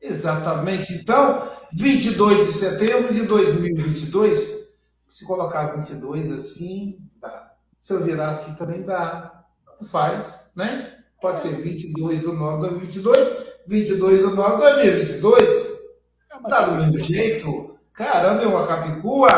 [0.00, 0.94] Exatamente.
[0.94, 1.42] Então,
[1.74, 4.76] 22 de setembro de 2022.
[5.08, 6.96] Se colocar 22 assim,
[7.82, 9.42] se eu virar assim também dá.
[9.66, 10.92] Tanto faz, né?
[11.20, 15.82] Pode ser 22 do 9 de 2022, 22 do 9 de 2022.
[16.48, 17.76] Tá do mesmo jeito?
[17.92, 19.30] Caramba, é uma capicua?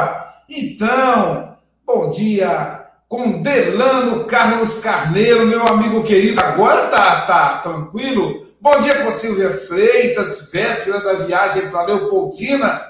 [0.49, 1.57] Então,
[1.87, 6.39] bom dia com Delano Carlos Carneiro, meu amigo querido.
[6.41, 8.47] Agora tá, tá tranquilo?
[8.61, 12.83] Bom dia com Silvia Freitas, véspera da viagem para Leopoldina.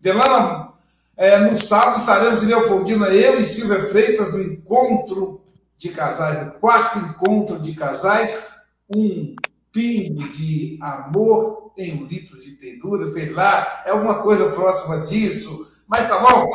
[0.00, 0.63] Delano,
[1.16, 5.40] é, no sábado estaremos em Leopoldina, eu e Silvia Freitas, no encontro
[5.76, 8.54] de casais, no quarto encontro de casais,
[8.94, 9.34] um
[9.72, 15.66] pingo de amor em um litro de ternura, sei lá, é uma coisa próxima disso,
[15.88, 16.50] mas tá bom.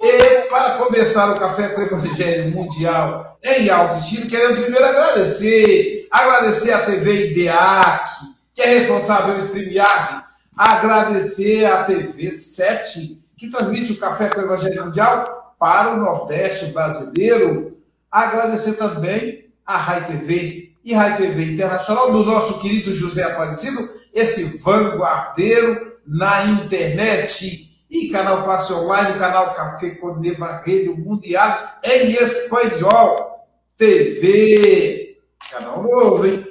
[0.00, 6.08] E para começar o Café com o Evangelho Mundial em alto estilo, queremos primeiro agradecer,
[6.10, 8.10] agradecer a TV IDEAC,
[8.54, 10.22] que é responsável pelo StreamYard,
[10.56, 16.72] agradecer a TV 7, que transmite o Café com o Evangelho Mundial para o Nordeste
[16.72, 17.78] brasileiro.
[18.10, 24.58] Agradecer também a Rai TV e Rai TV Internacional do nosso querido José Aparecido, esse
[24.58, 27.64] vanguardeiro na internet.
[27.90, 33.32] E canal Passe Online, canal Café com Evangelho Mundial em espanhol.
[33.76, 35.18] TV,
[35.50, 36.44] canal novo, hein?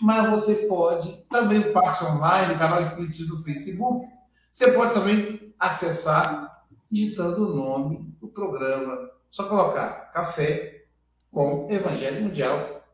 [0.00, 4.06] Mas você pode também o Passe Online, canal Espiritismo no Facebook.
[4.50, 9.10] Você pode também acessar digitando o nome do programa.
[9.28, 10.84] Só colocar Café
[11.30, 12.84] com Evangelho Mundial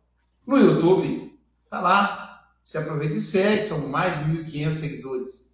[0.47, 1.39] no YouTube.
[1.71, 2.23] Tá lá.
[2.63, 5.47] Se aproveita e segue, são mais de 1.500 seguidores.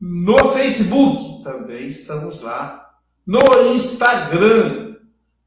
[0.00, 2.94] No Facebook também estamos lá.
[3.24, 3.40] No
[3.72, 4.96] Instagram,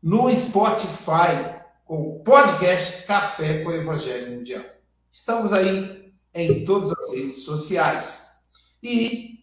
[0.02, 4.64] no Spotify, com o podcast Café com Evangelho Mundial.
[5.12, 8.30] Estamos aí em todas as redes sociais.
[8.82, 9.39] E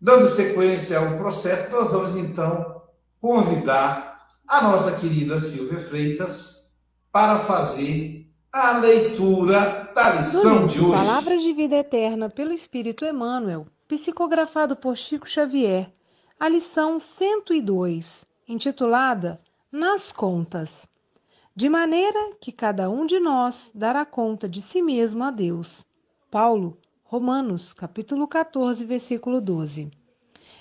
[0.00, 2.82] Dando sequência ao processo, nós vamos então
[3.20, 6.80] convidar a nossa querida Silvia Freitas
[7.10, 11.04] para fazer a leitura da lição de hoje.
[11.04, 15.92] Palavras de vida eterna pelo Espírito Emmanuel, psicografado por Chico Xavier.
[16.38, 19.40] A lição 102, intitulada
[19.72, 20.88] Nas Contas.
[21.56, 25.84] de maneira que cada um de nós dará conta de si mesmo a Deus.
[26.30, 26.78] Paulo,
[27.10, 29.90] Romanos, capítulo 14, versículo 12.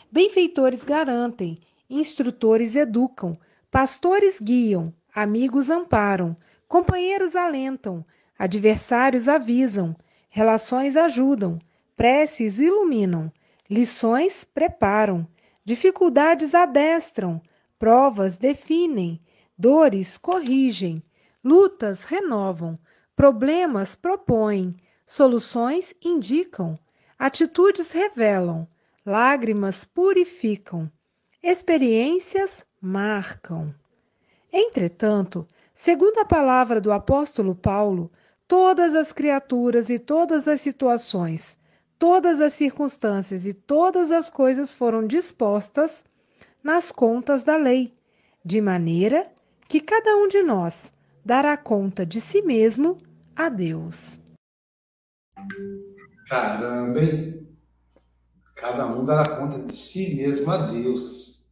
[0.09, 1.59] Benfeitores garantem,
[1.89, 3.37] instrutores educam,
[3.69, 8.05] pastores guiam, amigos amparam, companheiros alentam,
[8.39, 9.93] adversários avisam,
[10.29, 11.59] relações ajudam,
[11.97, 13.29] preces iluminam,
[13.69, 15.27] lições preparam,
[15.65, 17.41] dificuldades adestram,
[17.77, 19.19] provas definem,
[19.57, 21.03] Dores corrigem,
[21.43, 22.79] lutas renovam,
[23.17, 26.77] problemas propõem, soluções indicam,
[27.17, 28.67] atitudes revelam,
[29.05, 30.91] lágrimas purificam,
[31.41, 33.73] experiências marcam.
[34.51, 38.11] Entretanto, segundo a palavra do apóstolo Paulo,
[38.47, 41.57] todas as criaturas e todas as situações,
[41.97, 46.03] todas as circunstâncias e todas as coisas foram dispostas
[46.61, 47.93] nas contas da lei,
[48.43, 49.31] de maneira
[49.69, 50.91] que cada um de nós
[51.23, 52.97] dará conta de si mesmo
[53.35, 54.19] a Deus.
[56.27, 57.47] Caramba, hein?
[58.55, 61.51] Cada um dará conta de si mesmo a Deus.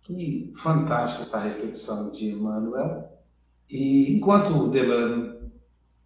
[0.00, 3.10] Que fantástica essa reflexão de Emmanuel.
[3.68, 5.50] E enquanto o Delano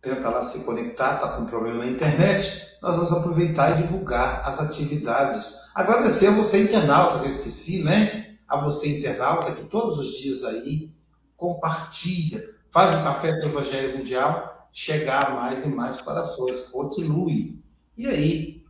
[0.01, 4.43] tenta lá se conectar, está com um problema na internet, nós vamos aproveitar e divulgar
[4.47, 5.71] as atividades.
[5.75, 8.37] Agradecer a você, internauta, que eu esqueci, né?
[8.47, 10.93] A você, internauta, que todos os dias aí
[11.37, 17.62] compartilha, faz o café do Evangelho Mundial chegar mais e mais corações, continue.
[17.97, 18.67] E aí,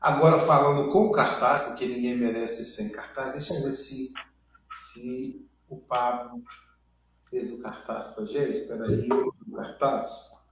[0.00, 4.12] agora falando com o cartaz, porque ninguém merece sem cartaz, deixa eu ver se,
[4.70, 6.42] se o Pablo
[7.28, 8.52] fez o cartaz para gente.
[8.52, 10.48] Espera aí, o cartaz.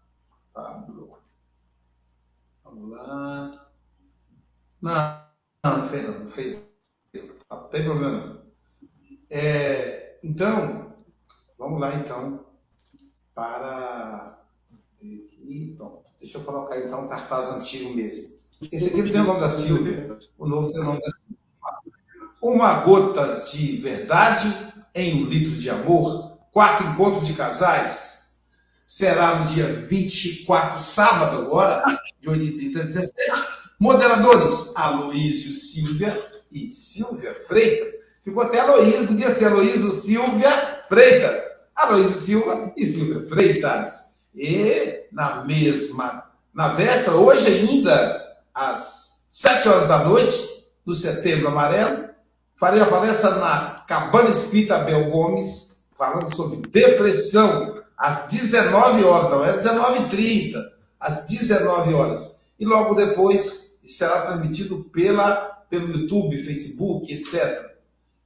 [0.53, 1.19] Pablo.
[2.65, 3.51] Vamos lá.
[4.83, 5.25] Não,
[5.65, 6.63] não, fez não, fez.
[7.49, 8.45] Não tem problema.
[9.31, 10.91] É, então,
[11.61, 12.47] Vamos lá, então,
[13.35, 14.40] para.
[15.51, 18.37] Aqui, bom, deixa eu colocar então um cartaz antigo mesmo.
[18.71, 21.37] Esse aqui tem o nome da Silvia, o novo tem o nome da Silvia.
[22.41, 24.47] Uma gota de verdade
[24.95, 26.39] em um litro de amor.
[26.53, 28.43] Quarto encontro de casais.
[28.87, 33.13] Será no dia 24, sábado agora, de 8h30 a 17
[33.81, 36.17] Moderadores, Aloísio Silvia
[36.53, 37.91] e Silvia Freitas.
[38.23, 41.43] Ficou até Aloísio, podia ser Aloísio Silvia Freitas,
[41.75, 44.10] Aloysio Silva e Silvia Freitas.
[44.35, 52.09] E na mesma, na véspera, hoje ainda, às sete horas da noite, do Setembro Amarelo,
[52.55, 59.45] farei a palestra na Cabana Espírita Bel Gomes, falando sobre depressão, às 19 horas, não
[59.45, 60.55] é 19h30,
[60.99, 62.47] às 19 horas.
[62.59, 67.71] E logo depois será transmitido pela, pelo YouTube, Facebook, etc.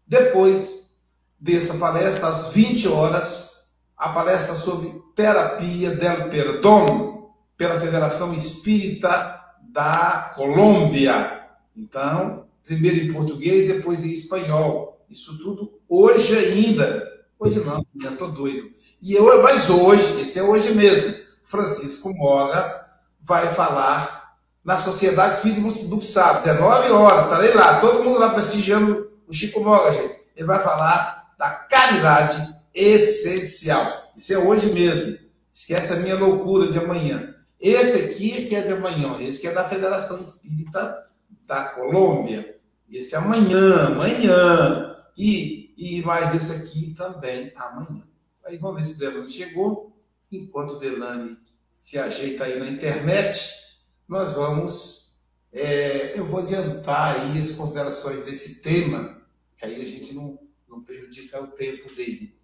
[0.07, 0.99] Depois
[1.41, 3.54] dessa palestra, às 20 horas,
[3.97, 11.47] a palestra sobre terapia del perdão pela Federação Espírita da Colômbia.
[11.77, 15.05] Então, primeiro em português, depois em espanhol.
[15.09, 17.13] Isso tudo hoje ainda.
[17.39, 18.71] Hoje não, já estou doido.
[19.03, 24.35] E eu, mas hoje, esse é hoje mesmo, Francisco Mogas vai falar
[24.65, 29.63] na Sociedade Espírita do Sábado, 19 horas, estarei lá, todo mundo lá prestigiando o Chico
[29.63, 30.17] Mogas, gente.
[30.35, 34.11] Ele vai falar da caridade essencial.
[34.15, 35.19] Isso é hoje mesmo.
[35.53, 37.35] Esquece a minha loucura de amanhã.
[37.61, 41.03] Esse aqui que é de amanhã, esse que é da Federação Espírita
[41.47, 42.59] da Colômbia.
[42.91, 44.97] Esse é amanhã, amanhã.
[45.17, 48.03] E, e mais esse aqui também amanhã.
[48.45, 49.97] Aí vamos ver se o Delane chegou.
[50.31, 51.39] Enquanto o Delane
[51.73, 55.23] se ajeita aí na internet, nós vamos.
[55.53, 59.23] É, eu vou adiantar aí as considerações desse tema,
[59.57, 60.39] que aí a gente não,
[60.69, 62.37] não prejudicar o tempo dele.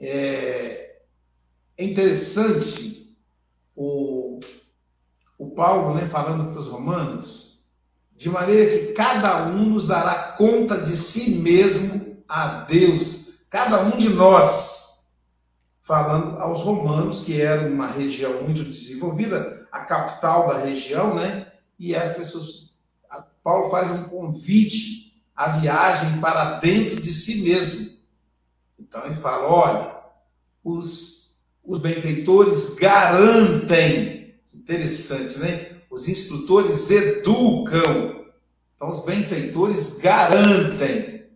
[0.00, 0.96] É,
[1.78, 3.16] é interessante
[3.74, 4.40] o,
[5.38, 7.70] o Paulo né, falando para os romanos,
[8.14, 13.96] de maneira que cada um nos dará conta de si mesmo a Deus, cada um
[13.96, 15.16] de nós,
[15.82, 21.52] falando aos romanos, que era uma região muito desenvolvida, a capital da região, né?
[21.78, 22.74] E as pessoas.
[23.42, 27.93] Paulo faz um convite a viagem para dentro de si mesmo.
[28.94, 29.96] Então ele fala: olha,
[30.62, 35.80] os, os benfeitores garantem, interessante, né?
[35.90, 38.24] Os instrutores educam.
[38.76, 41.26] Então os benfeitores garantem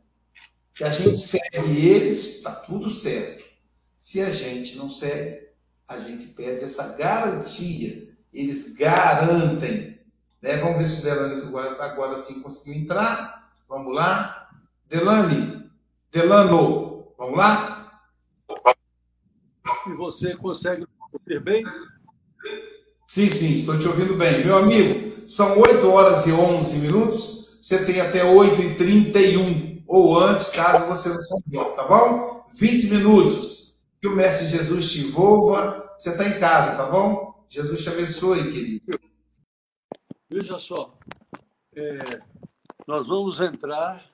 [0.72, 3.42] que a gente segue eles, está tudo certo.
[3.96, 5.48] Se a gente não segue,
[5.88, 8.06] a gente perde essa garantia.
[8.32, 9.98] Eles garantem.
[10.40, 10.56] Né?
[10.58, 13.50] Vamos ver se o agora, agora sim conseguiu entrar.
[13.68, 14.48] Vamos lá?
[14.88, 15.68] Delane,
[16.12, 16.87] Delano,
[17.18, 17.78] vamos lá?
[19.84, 21.64] se você consegue ouvir bem.
[23.06, 24.44] Sim, sim, estou te ouvindo bem.
[24.44, 30.18] Meu amigo, são 8 horas e 11 minutos, você tem até 8 e 31 ou
[30.18, 32.46] antes, caso você não souber, tá bom?
[32.58, 33.86] 20 minutos.
[34.00, 35.92] Que o Mestre Jesus te envolva.
[35.96, 37.44] Você está em casa, tá bom?
[37.48, 39.00] Jesus te abençoe, querido.
[40.30, 40.96] Veja só,
[41.74, 41.98] é,
[42.86, 44.04] nós vamos entrar.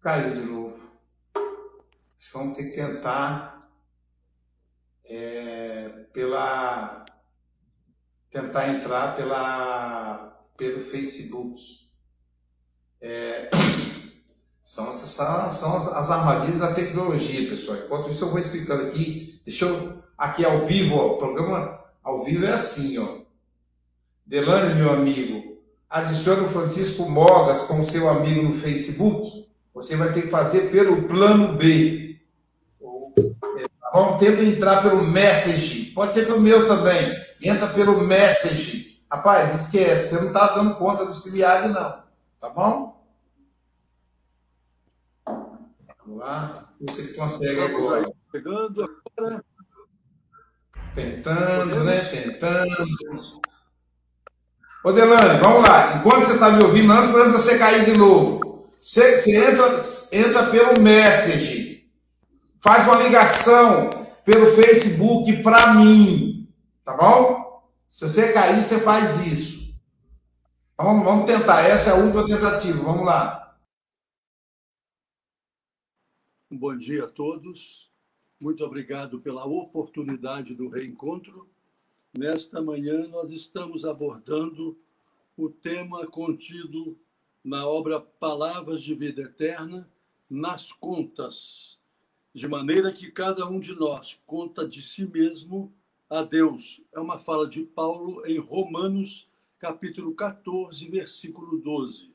[0.00, 0.78] Caiu de novo.
[1.34, 3.68] Acho que vamos ter que tentar
[5.04, 7.04] é, pela
[8.30, 11.58] tentar entrar pela pelo Facebook.
[13.00, 13.50] É,
[14.60, 17.78] são, são, as, as, armadilhas da tecnologia, pessoal.
[17.78, 19.40] Enquanto isso eu vou explicando aqui.
[19.44, 23.20] Deixa eu aqui ao vivo, ó, o programa ao vivo é assim, ó.
[24.26, 29.47] Delane, meu amigo, adicione o Francisco Mogas como seu amigo no Facebook.
[29.80, 32.20] Você vai ter que fazer pelo plano B.
[33.92, 35.92] Vamos ter que entrar pelo Message.
[35.92, 37.16] Pode ser pelo meu também.
[37.42, 39.04] Entra pelo Message.
[39.10, 42.02] Rapaz, esquece, você não está dando conta do StreamYard, não.
[42.40, 43.02] Tá bom?
[45.24, 46.68] Vamos lá.
[46.80, 48.04] Você consegue agora.
[48.32, 48.84] Chegando
[49.16, 49.44] agora.
[50.94, 52.00] Tentando, né?
[52.00, 52.88] Tentando.
[54.84, 55.96] Ô, Delane, vamos lá.
[55.96, 58.47] Enquanto você está me ouvindo, antes de você cair de novo,
[58.80, 59.66] você, você entra,
[60.12, 61.90] entra pelo Message.
[62.62, 66.48] Faz uma ligação pelo Facebook para mim.
[66.84, 67.62] Tá bom?
[67.86, 69.80] Se você cair, você faz isso.
[70.76, 71.62] Vamos, vamos tentar.
[71.62, 72.82] Essa é a última tentativa.
[72.84, 73.58] Vamos lá.
[76.50, 77.90] Bom dia a todos.
[78.40, 81.48] Muito obrigado pela oportunidade do reencontro.
[82.16, 84.78] Nesta manhã, nós estamos abordando
[85.36, 86.98] o tema contido
[87.48, 89.88] na obra Palavras de Vida Eterna,
[90.28, 91.78] nas contas,
[92.34, 95.72] de maneira que cada um de nós conta de si mesmo
[96.10, 96.82] a Deus.
[96.92, 99.26] É uma fala de Paulo em Romanos,
[99.58, 102.12] capítulo 14, versículo 12.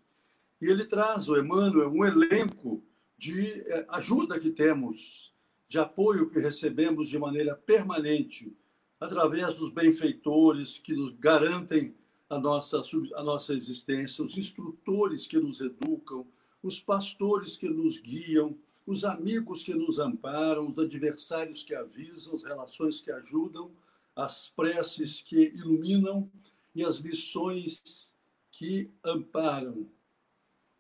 [0.62, 2.84] E ele traz, o Emmanuel, um elenco
[3.18, 5.34] de eh, ajuda que temos
[5.68, 8.56] de apoio que recebemos de maneira permanente
[9.00, 11.96] através dos benfeitores que nos garantem
[12.34, 12.82] a nossa,
[13.16, 16.26] a nossa existência, os instrutores que nos educam,
[16.62, 22.44] os pastores que nos guiam, os amigos que nos amparam, os adversários que avisam, as
[22.44, 23.72] relações que ajudam,
[24.16, 26.30] as preces que iluminam
[26.74, 28.16] e as lições
[28.52, 29.88] que amparam.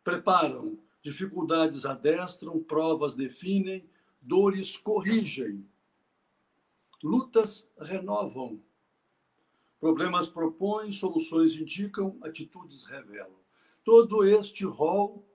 [0.03, 3.86] Preparam, dificuldades adestram, provas definem,
[4.22, 5.65] dores corrigem,
[7.03, 8.60] lutas renovam,
[9.84, 13.36] problemas propõem, soluções indicam, atitudes revelam.
[13.84, 15.28] Todo este rol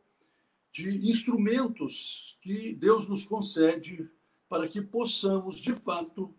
[0.73, 4.11] de instrumentos que Deus nos concede
[4.49, 6.35] para que possamos, de fato,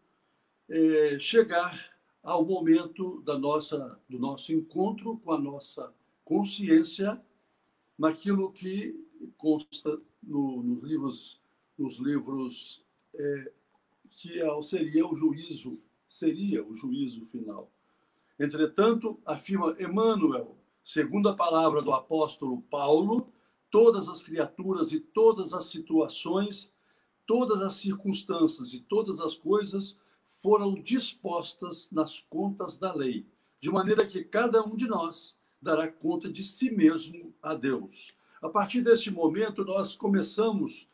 [0.68, 5.94] é, chegar ao momento da nossa, do nosso encontro com a nossa
[6.26, 7.24] consciência
[7.96, 11.40] naquilo que consta no, nos livros
[11.78, 13.52] nos livros é,
[14.10, 17.72] que é seria o juízo, seria o juízo final.
[18.40, 23.28] Entretanto, afirma Emmanuel, segundo a palavra do apóstolo Paulo,
[23.70, 26.72] todas as criaturas e todas as situações,
[27.28, 33.26] todas as circunstâncias e todas as coisas foram dispostas nas contas da lei,
[33.60, 38.16] de maneira que cada um de nós dará conta de si mesmo a Deus.
[38.42, 40.88] A partir deste momento, nós começamos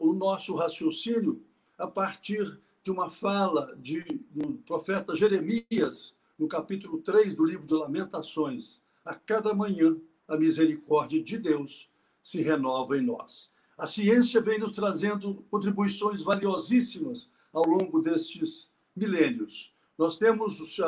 [0.00, 1.44] o nosso raciocínio
[1.76, 7.74] a partir de uma fala de, do profeta Jeremias, no capítulo 3 do livro de
[7.74, 8.80] Lamentações.
[9.04, 9.94] A cada manhã,
[10.26, 11.90] a misericórdia de Deus
[12.22, 13.52] se renova em nós.
[13.76, 19.74] A ciência vem nos trazendo contribuições valiosíssimas ao longo destes milênios.
[19.98, 20.78] Nós temos,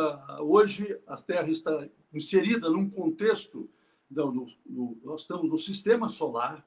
[0.40, 3.68] hoje, a Terra está inserida num contexto,
[4.10, 6.66] nós estamos no sistema solar,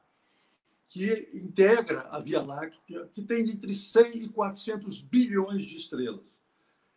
[0.87, 6.37] que integra a Via Láctea, que tem entre 100 e 400 bilhões de estrelas.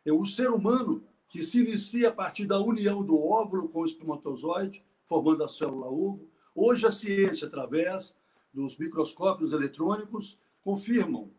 [0.05, 3.85] É o ser humano que se inicia a partir da união do óvulo com o
[3.85, 6.29] espermatozoide, formando a célula ovo.
[6.55, 8.17] Hoje a ciência, através
[8.53, 11.31] dos microscópios eletrônicos, confirmam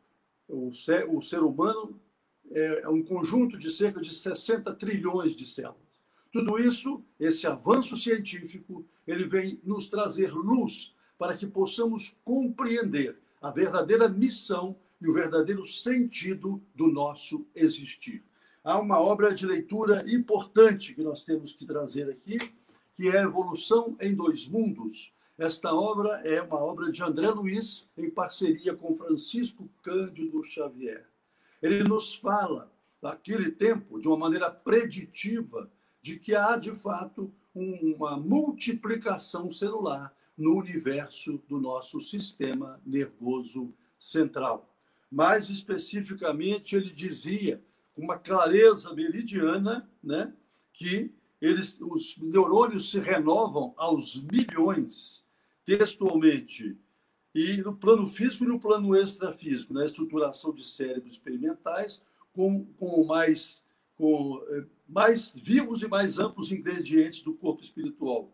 [0.47, 1.99] o ser, o ser humano
[2.51, 5.77] é, é um conjunto de cerca de 60 trilhões de células.
[6.31, 13.51] Tudo isso, esse avanço científico, ele vem nos trazer luz para que possamos compreender a
[13.51, 18.23] verdadeira missão e o verdadeiro sentido do nosso existir.
[18.61, 22.37] Há uma obra de leitura importante que nós temos que trazer aqui,
[22.93, 25.13] que é Evolução em Dois Mundos.
[25.37, 31.07] Esta obra é uma obra de André Luiz, em parceria com Francisco Cândido Xavier.
[31.61, 32.69] Ele nos fala,
[33.01, 40.57] naquele tempo, de uma maneira preditiva, de que há, de fato, uma multiplicação celular no
[40.57, 44.69] universo do nosso sistema nervoso central.
[45.09, 47.63] Mais especificamente, ele dizia,
[47.99, 50.33] uma clareza meridiana, né,
[50.73, 55.25] que eles, os neurônios se renovam aos milhões,
[55.65, 56.77] textualmente,
[57.33, 62.01] e no plano físico e no plano extrafísico, na estruturação de cérebros experimentais,
[62.33, 63.63] com, com mais
[63.95, 68.33] com eh, mais vivos e mais amplos ingredientes do corpo espiritual.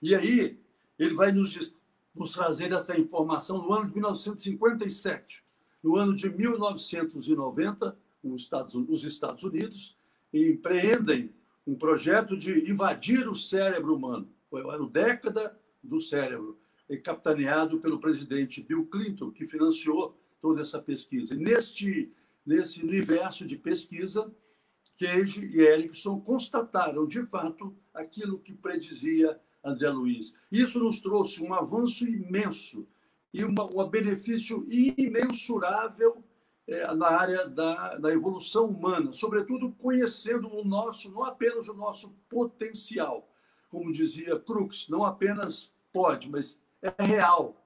[0.00, 0.58] E aí,
[0.96, 1.74] ele vai nos,
[2.14, 5.44] nos trazer essa informação no ano de 1957.
[5.82, 9.96] No ano de 1990, os Estados, os Estados Unidos
[10.32, 11.32] empreendem
[11.66, 14.28] um projeto de invadir o cérebro humano.
[14.48, 16.58] Foi a década do cérebro,
[17.04, 21.34] capitaneado pelo presidente Bill Clinton, que financiou toda essa pesquisa.
[21.34, 22.12] E neste,
[22.44, 24.32] nesse universo de pesquisa,
[24.98, 30.34] Cage e Erickson constataram, de fato, aquilo que predizia André Luiz.
[30.50, 32.86] Isso nos trouxe um avanço imenso
[33.32, 36.24] e uma, um benefício imensurável
[36.66, 42.10] é, na área da, da evolução humana, sobretudo conhecendo o nosso, não apenas o nosso
[42.28, 43.28] potencial,
[43.68, 47.56] como dizia Crookes, não apenas pode, mas é real.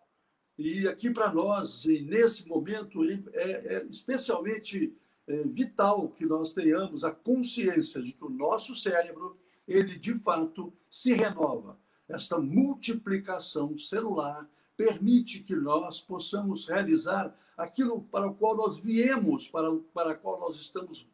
[0.56, 7.10] E aqui para nós, nesse momento, é, é especialmente é vital que nós tenhamos a
[7.10, 11.78] consciência de que o nosso cérebro, ele de fato se renova.
[12.06, 19.74] Essa multiplicação celular permite que nós possamos realizar aquilo para o qual nós viemos, para,
[19.92, 21.06] para o qual nós estamos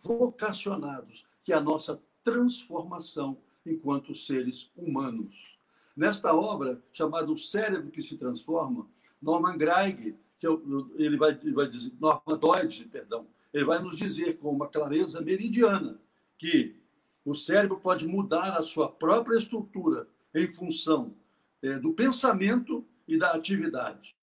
[0.00, 5.58] vocacionados, que é a nossa transformação enquanto seres humanos.
[5.96, 8.88] Nesta obra, chamada O Cérebro que se Transforma,
[9.20, 10.50] Norman Greig, que é
[10.96, 15.20] ele vai, ele vai dizer, Norman Doide, perdão, ele vai nos dizer com uma clareza
[15.20, 16.00] meridiana
[16.36, 16.76] que
[17.24, 21.14] o cérebro pode mudar a sua própria estrutura em função
[21.60, 22.77] é, do pensamento
[23.08, 24.14] e da atividade.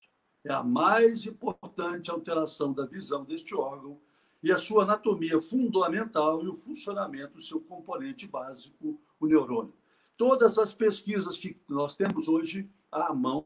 [0.44, 3.98] É a mais importante alteração da visão deste órgão
[4.42, 9.74] e a sua anatomia fundamental e o funcionamento do seu componente básico, o neurônio.
[10.16, 13.44] Todas as pesquisas que nós temos hoje à mão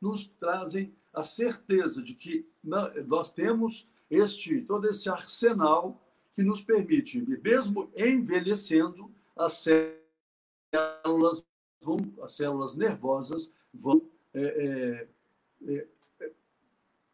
[0.00, 6.00] nos trazem a certeza de que nós temos este todo esse arsenal
[6.32, 9.64] que nos permite, mesmo envelhecendo, as
[10.72, 11.44] células
[11.82, 14.00] vão, as células nervosas vão
[14.34, 15.08] é,
[15.66, 15.88] é,
[16.20, 16.32] é,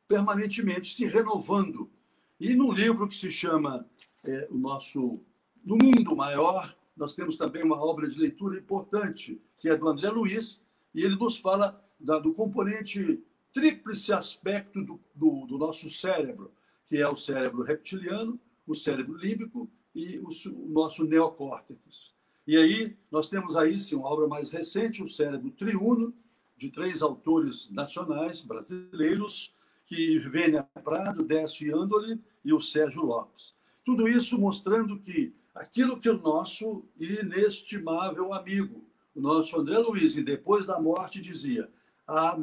[0.09, 1.90] permanentemente se renovando.
[2.38, 3.87] E num livro que se chama
[4.27, 5.20] é, o nosso
[5.64, 10.11] No Mundo Maior, nós temos também uma obra de leitura importante, que é do André
[10.11, 10.62] Luiz,
[10.94, 13.22] e ele nos fala da, do componente
[13.53, 16.53] tríplice aspecto do, do, do nosso cérebro
[16.87, 20.29] que é o cérebro reptiliano, o cérebro límbico e o,
[20.68, 22.14] nosso neocórtex.
[22.46, 26.14] E aí nós temos aí sim uma obra mais recente, o cérebro triuno,
[26.57, 29.55] de três autores nacionais brasileiros,
[29.87, 33.55] que Vênia Prado, Décio Andoli e o Sérgio Lopes.
[33.85, 40.64] Tudo isso mostrando que aquilo que o nosso inestimável amigo, o nosso André Luiz, depois
[40.64, 41.71] da morte dizia,
[42.07, 42.38] a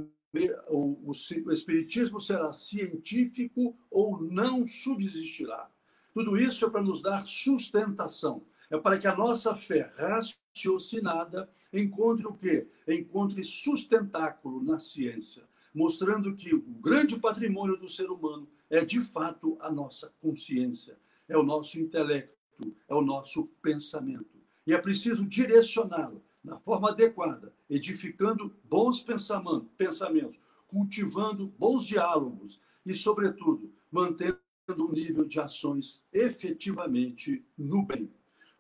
[0.69, 5.69] o, o, o Espiritismo será científico ou não subsistirá.
[6.13, 8.43] Tudo isso é para nos dar sustentação.
[8.71, 12.69] É para que a nossa fé raciocinada encontre o quê?
[12.87, 15.43] Encontre sustentáculo na ciência,
[15.75, 21.37] mostrando que o grande patrimônio do ser humano é de fato a nossa consciência, é
[21.37, 24.39] o nosso intelecto, é o nosso pensamento.
[24.65, 33.69] E é preciso direcioná-lo na forma adequada, edificando bons pensamentos, cultivando bons diálogos e, sobretudo,
[33.91, 38.09] mantendo um nível de ações efetivamente no bem.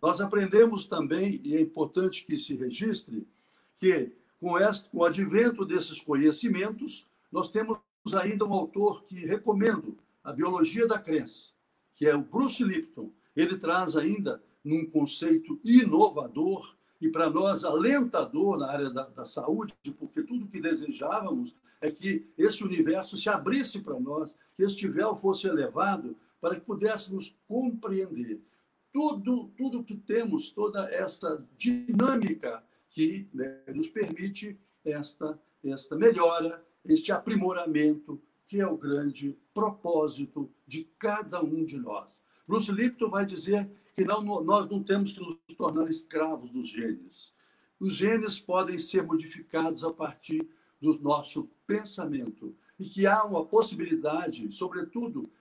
[0.01, 3.27] Nós aprendemos também, e é importante que se registre,
[3.77, 7.77] que com, este, com o advento desses conhecimentos, nós temos
[8.15, 11.49] ainda um autor que recomendo, A Biologia da Crença,
[11.95, 13.11] que é o Bruce Lipton.
[13.35, 19.75] Ele traz ainda, num conceito inovador, e para nós alentador na área da, da, saúde,
[19.99, 25.15] porque tudo que desejávamos é que esse universo se abrisse para nós, que este véu
[25.15, 28.39] fosse elevado, para que pudéssemos compreender
[28.91, 37.11] tudo, tudo que temos, toda essa dinâmica que né, nos permite esta, esta melhora, este
[37.11, 42.21] aprimoramento, que é o grande propósito de cada um de nós.
[42.45, 47.33] Bruce Lipton vai dizer que não, nós não temos que nos tornar escravos dos genes.
[47.79, 50.47] Os genes podem ser modificados a partir
[50.81, 55.31] do nosso pensamento e que há uma possibilidade, sobretudo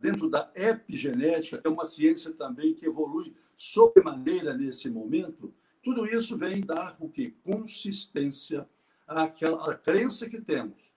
[0.00, 6.36] dentro da epigenética, que é uma ciência também que evolui sobremaneira nesse momento, tudo isso
[6.36, 7.30] vem dar o que?
[7.42, 8.68] Consistência
[9.06, 10.90] àquela à crença que temos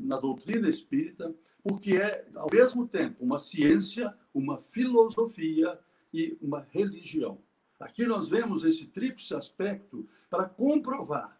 [0.00, 5.78] na doutrina espírita, porque é, ao mesmo tempo, uma ciência, uma filosofia
[6.12, 7.38] e uma religião.
[7.78, 11.38] Aqui nós vemos esse tríplice aspecto para comprovar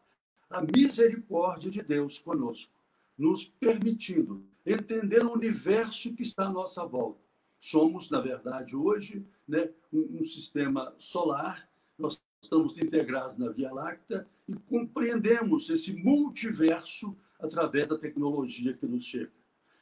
[0.50, 2.72] a misericórdia de Deus conosco,
[3.16, 7.20] nos permitindo entender o universo que está à nossa volta.
[7.58, 14.26] Somos, na verdade, hoje, né, um, um sistema solar, nós estamos integrados na Via Láctea
[14.48, 19.32] e compreendemos esse multiverso através da tecnologia que nos chega.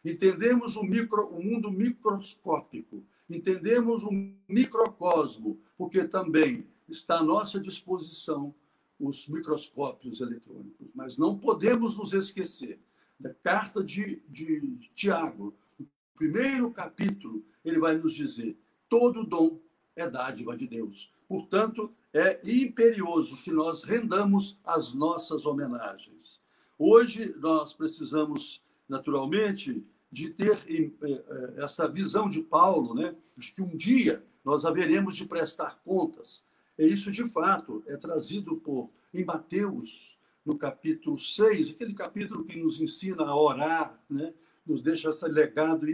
[0.04, 4.10] Entendemos o, micro, o mundo microscópico, entendemos o
[4.48, 8.54] microcosmo, porque também está à nossa disposição
[8.98, 10.88] os microscópios eletrônicos.
[10.94, 12.78] Mas não podemos nos esquecer
[13.20, 18.56] da carta de, de Tiago, no primeiro capítulo, ele vai nos dizer:
[18.88, 19.60] todo dom
[19.94, 21.12] é dádiva de Deus.
[21.28, 26.40] Portanto, é imperioso que nós rendamos as nossas homenagens.
[26.78, 33.62] Hoje, nós precisamos, naturalmente, de ter eh, eh, essa visão de Paulo, né, de que
[33.62, 36.42] um dia nós haveremos de prestar contas.
[36.78, 42.58] E isso, de fato, é trazido por, em Mateus, no capítulo 6, aquele capítulo que
[42.58, 44.32] nos ensina a orar, né,
[44.66, 45.86] nos deixa esse legado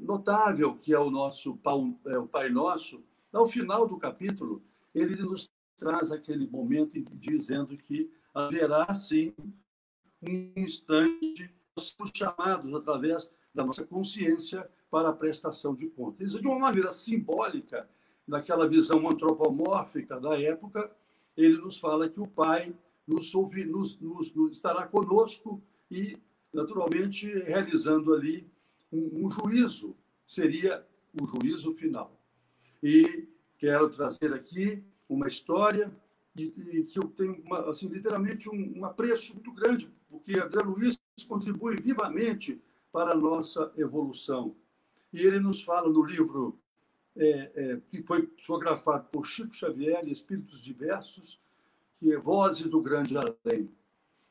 [0.00, 1.58] notável que é o nosso
[2.06, 3.02] é o Pai Nosso.
[3.32, 4.62] Ao final do capítulo,
[4.94, 9.32] ele nos traz aquele momento dizendo que haverá, sim,
[10.22, 16.32] um instante somos chamados através da nossa consciência para a prestação de contas.
[16.32, 17.88] de uma maneira simbólica,
[18.26, 20.94] naquela visão antropomórfica da época,
[21.36, 22.74] ele nos fala que o Pai
[23.10, 26.16] nos, nos, nos, nos estará conosco e,
[26.52, 28.48] naturalmente, realizando ali
[28.92, 30.86] um, um juízo, seria
[31.20, 32.16] o juízo final.
[32.82, 35.92] E quero trazer aqui uma história
[36.32, 40.96] de, que eu tenho, uma, assim, literalmente, um, um apreço muito grande, porque André Luiz
[41.26, 42.60] contribui vivamente
[42.92, 44.54] para a nossa evolução.
[45.12, 46.58] E ele nos fala no livro
[47.16, 51.40] é, é, que foi psicografado por Chico Xavier, Espíritos Diversos,
[52.00, 53.70] que é Vozes do Grande Além.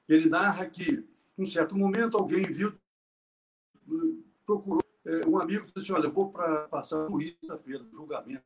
[0.08, 2.74] Ele narra que, em certo momento, alguém viu,
[4.46, 7.22] procurou é, um amigo disse assim, olha, vou para passar por
[7.64, 8.44] feira do julgamento.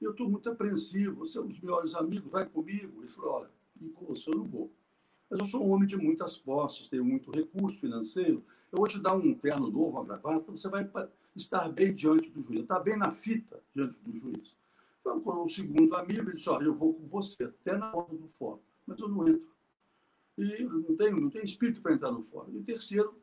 [0.00, 3.00] Eu estou muito apreensivo, você é um dos melhores amigos, vai comigo.
[3.00, 3.50] Ele falou, olha,
[3.80, 4.72] e com você eu não vou.
[5.30, 8.44] Mas eu sou um homem de muitas posses, tenho muito recurso financeiro.
[8.72, 10.88] Eu vou te dar um terno novo, uma gravata, você vai
[11.36, 14.56] estar bem diante do juiz, estar bem na fita diante do juiz.
[15.04, 18.16] Então, quando o segundo amigo, ele disse, olha, eu vou com você até na porta
[18.16, 19.52] do fórum, mas eu não entro.
[20.38, 22.56] E não tenho, não tenho espírito para entrar no fórum.
[22.56, 23.14] E terceiro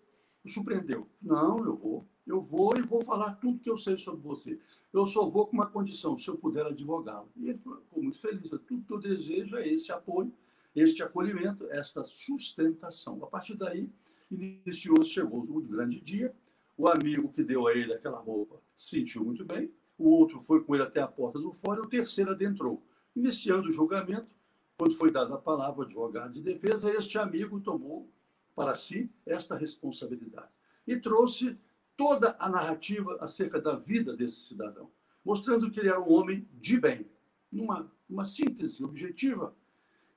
[0.46, 1.08] surpreendeu.
[1.22, 2.06] Não, eu vou.
[2.26, 4.60] Eu vou e vou falar tudo que eu sei sobre você.
[4.94, 7.30] Eu só vou com uma condição, se eu puder advogá-lo.
[7.36, 8.50] E ele ficou muito feliz.
[8.50, 10.32] Tudo que eu desejo é esse apoio
[10.76, 13.24] este acolhimento, esta sustentação.
[13.24, 13.90] A partir daí,
[14.30, 16.34] iniciou, chegou o grande dia,
[16.78, 19.70] o amigo que deu a ele aquela roupa sentiu muito bem,
[20.02, 22.84] o outro foi com ele até a porta do fórum, o terceiro adentrou.
[23.16, 24.28] Iniciando o julgamento,
[24.78, 28.10] quando foi dada a palavra ao advogado de defesa, este amigo tomou
[28.56, 30.50] para si esta responsabilidade
[30.88, 31.58] e trouxe
[31.96, 34.90] toda a narrativa acerca da vida desse cidadão,
[35.24, 37.06] mostrando que ele era um homem de bem,
[37.52, 39.56] numa uma síntese objetiva,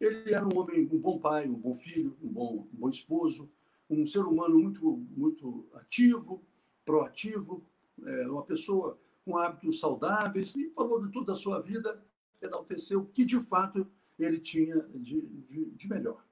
[0.00, 3.48] ele era um homem, um bom pai, um bom filho, um bom, um bom esposo,
[3.88, 6.42] um ser humano muito, muito ativo,
[6.84, 7.62] proativo,
[8.04, 12.04] é, uma pessoa com hábitos saudáveis, e falou de toda a sua vida,
[12.40, 13.86] enalteceu o que de fato
[14.18, 16.24] ele tinha de, de, de melhor.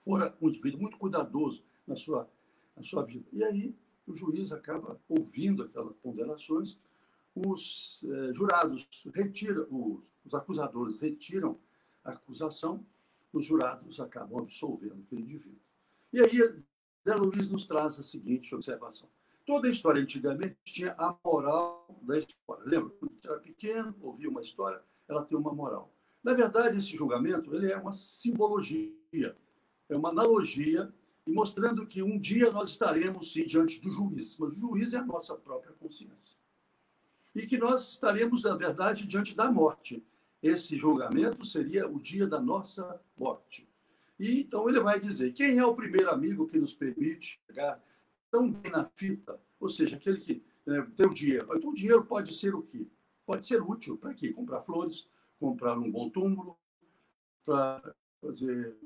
[0.00, 2.28] Fora um indivíduo muito cuidadoso na sua,
[2.76, 3.26] na sua vida.
[3.32, 3.74] E aí
[4.06, 6.78] o juiz acaba ouvindo aquelas ponderações,
[7.34, 11.58] os eh, jurados retiram, os, os acusadores retiram
[12.02, 12.84] acusação,
[13.32, 15.60] os jurados acabam absolvendo aquele indivíduo.
[16.12, 16.38] E aí,
[17.06, 19.08] Zé Luiz nos traz a seguinte observação.
[19.48, 22.64] Toda a história antigamente tinha a moral da história.
[22.66, 22.90] Lembra?
[22.90, 25.90] Quando era pequeno, ouvia uma história, ela tem uma moral.
[26.22, 29.34] Na verdade, esse julgamento ele é uma simbologia,
[29.88, 30.92] é uma analogia,
[31.26, 34.98] e mostrando que um dia nós estaremos, sim, diante do juiz, mas o juiz é
[34.98, 36.36] a nossa própria consciência.
[37.34, 40.04] E que nós estaremos, na verdade, diante da morte
[40.42, 43.66] esse julgamento seria o dia da nossa morte.
[44.20, 47.82] E então ele vai dizer: quem é o primeiro amigo que nos permite chegar
[48.30, 49.40] tão bem na fita?
[49.60, 51.48] Ou seja, aquele que né, tem o dinheiro.
[51.56, 52.86] Então, o dinheiro pode ser o quê?
[53.26, 54.32] Pode ser útil para quê?
[54.32, 56.56] Comprar flores, comprar um bom túmulo,
[57.44, 58.76] para fazer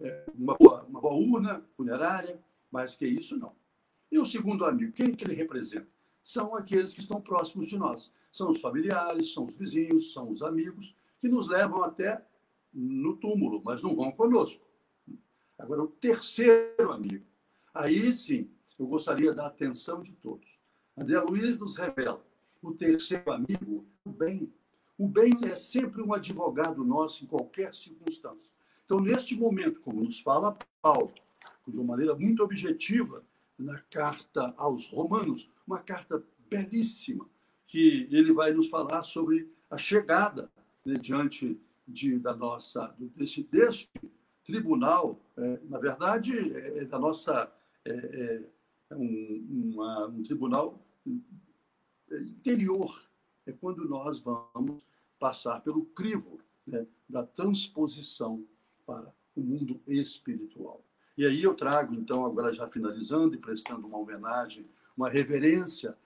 [0.00, 2.38] é, uma, boa, uma boa urna funerária,
[2.70, 3.56] mas que isso não.
[4.12, 5.88] E o segundo amigo, quem que ele representa?
[6.22, 8.12] São aqueles que estão próximos de nós.
[8.30, 12.22] São os familiares, são os vizinhos, são os amigos, que nos levam até
[12.72, 14.64] no túmulo, mas não vão conosco.
[15.58, 17.24] Agora, o terceiro amigo.
[17.78, 20.58] Aí sim, eu gostaria da atenção de todos.
[20.96, 22.20] André Luiz nos revela
[22.60, 24.52] o terceiro amigo, o bem.
[24.98, 28.52] O bem é sempre um advogado nosso em qualquer circunstância.
[28.84, 31.14] Então, neste momento, como nos fala Paulo,
[31.68, 33.22] de uma maneira muito objetiva,
[33.56, 37.28] na carta aos Romanos, uma carta belíssima,
[37.64, 40.50] que ele vai nos falar sobre a chegada
[40.84, 43.88] né, diante de, da nossa, desse, desse
[44.42, 47.52] tribunal, é, na verdade, é, é da nossa.
[47.90, 48.44] É,
[48.90, 50.82] é um, uma, um tribunal
[52.10, 53.02] interior.
[53.46, 54.84] É quando nós vamos
[55.18, 58.44] passar pelo crivo né, da transposição
[58.86, 60.84] para o mundo espiritual.
[61.16, 65.96] E aí eu trago, então, agora já finalizando e prestando uma homenagem, uma reverência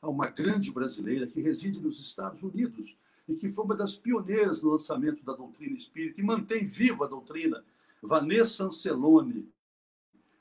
[0.00, 2.96] a uma grande brasileira que reside nos Estados Unidos
[3.28, 7.08] e que foi uma das pioneiras no lançamento da doutrina espírita e mantém viva a
[7.08, 7.64] doutrina,
[8.02, 9.48] Vanessa Ancelone.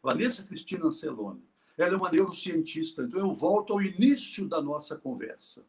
[0.05, 1.43] Vanessa Cristina Ancelone.
[1.75, 5.65] Ela é uma neurocientista, então eu volto ao início da nossa conversa.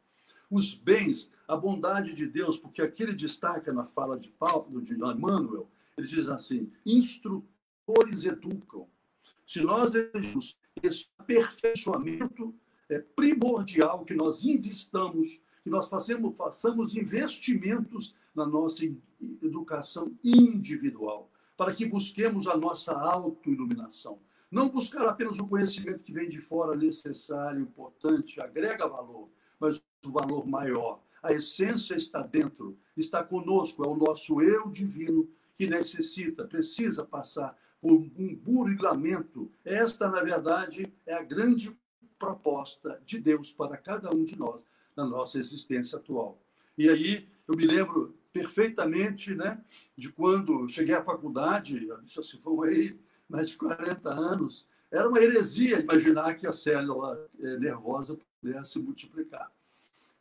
[0.50, 4.92] Os bens, a bondade de Deus, porque aqui ele destaca na fala de Paulo, de
[4.92, 8.86] Emmanuel, ele diz assim: instrutores educam.
[9.46, 12.54] Se nós desejamos esse aperfeiçoamento,
[12.90, 18.84] é primordial que nós investamos, que nós façamos, façamos investimentos na nossa
[19.42, 24.18] educação individual, para que busquemos a nossa autoiluminação.
[24.50, 30.10] Não buscar apenas o conhecimento que vem de fora, necessário, importante, agrega valor, mas o
[30.10, 31.00] valor maior.
[31.22, 37.58] A essência está dentro, está conosco, é o nosso eu divino que necessita, precisa passar
[37.80, 39.50] por um burilamento.
[39.64, 41.76] Esta, na verdade, é a grande
[42.18, 44.60] proposta de Deus para cada um de nós
[44.94, 46.40] na nossa existência atual.
[46.78, 49.58] E aí eu me lembro perfeitamente né,
[49.96, 55.20] de quando cheguei à faculdade, isso se foi aí mais de 40 anos, era uma
[55.20, 59.50] heresia imaginar que a célula eh, nervosa pudesse multiplicar.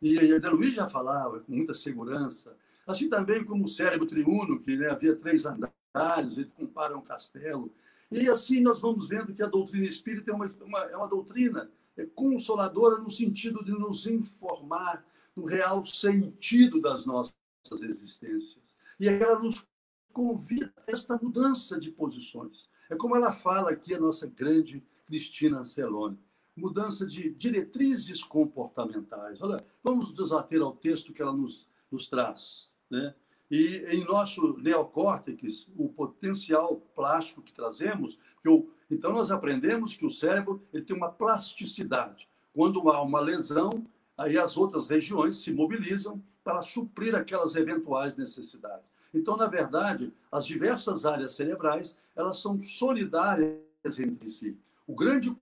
[0.02, 2.56] E a Luiz já falava com muita segurança,
[2.88, 7.72] assim também como o cérebro triuno, que né, havia três andares, ele compara um castelo.
[8.10, 11.70] E assim nós vamos vendo que a doutrina espírita é uma, uma, é uma doutrina
[11.98, 17.34] é consoladora no sentido de nos informar no real sentido das nossas
[17.82, 18.60] existências.
[19.00, 19.66] E ela nos
[20.14, 22.70] convida a esta mudança de posições.
[22.90, 26.18] É como ela fala aqui, a nossa grande Cristina Ancelone.
[26.56, 29.42] Mudança de diretrizes comportamentais.
[29.42, 32.70] Olha, vamos nos ater ao texto que ela nos, nos traz.
[32.90, 33.14] Né?
[33.52, 38.50] E em nosso neocórtex, o potencial plástico que trazemos, que
[38.90, 42.30] então nós aprendemos que o cérebro ele tem uma plasticidade.
[42.54, 43.86] Quando há uma lesão,
[44.18, 48.86] aí as outras regiões se mobilizam para suprir aquelas eventuais necessidades.
[49.12, 53.60] Então, na verdade, as diversas áreas cerebrais, elas são solidárias
[53.98, 54.56] entre si.
[54.86, 55.36] O grande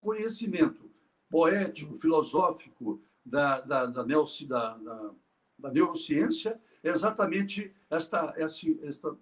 [0.00, 0.90] conhecimento
[1.30, 5.10] poético, filosófico da, da, da, da,
[5.56, 9.16] da neurociência é exatamente esta, esse, esta,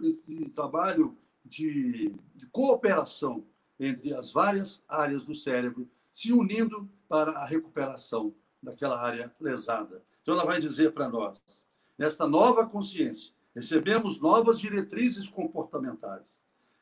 [0.00, 3.44] esse trabalho de, de cooperação
[3.80, 8.32] entre as várias áreas do cérebro, se unindo para a recuperação
[8.62, 10.04] daquela área lesada.
[10.22, 11.40] Então, ela vai dizer para nós:
[11.98, 16.24] nesta nova consciência, recebemos novas diretrizes comportamentais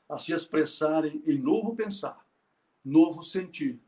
[0.09, 2.27] a se expressarem em novo pensar,
[2.85, 3.81] novo sentir,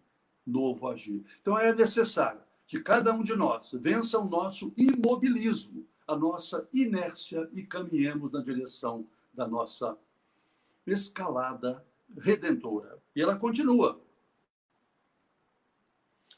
[0.47, 1.25] novo agir.
[1.41, 7.49] Então, é necessário que cada um de nós vença o nosso imobilismo, a nossa inércia
[7.53, 9.97] e caminhemos na direção da nossa
[10.87, 11.85] escalada
[12.17, 13.03] redentora.
[13.15, 14.01] E ela continua.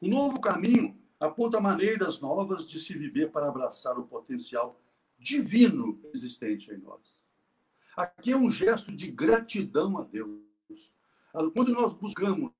[0.00, 4.80] O novo caminho aponta maneiras novas de se viver para abraçar o potencial
[5.18, 7.20] divino existente em nós.
[7.96, 10.40] Aqui é um gesto de gratidão a Deus.
[11.54, 12.52] Quando nós buscamos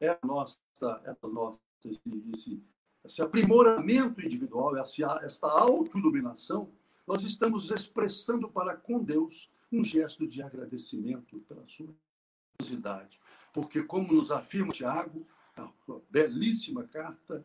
[0.00, 0.58] essa nossa,
[1.04, 2.00] essa nossa esse,
[2.34, 2.62] esse,
[3.04, 6.70] esse aprimoramento individual, essa, esta autoiluminação,
[7.06, 11.94] nós estamos expressando para com Deus um gesto de agradecimento pela sua
[12.60, 13.20] generosidade.
[13.52, 15.70] Porque, como nos afirma Tiago, a
[16.10, 17.44] belíssima carta,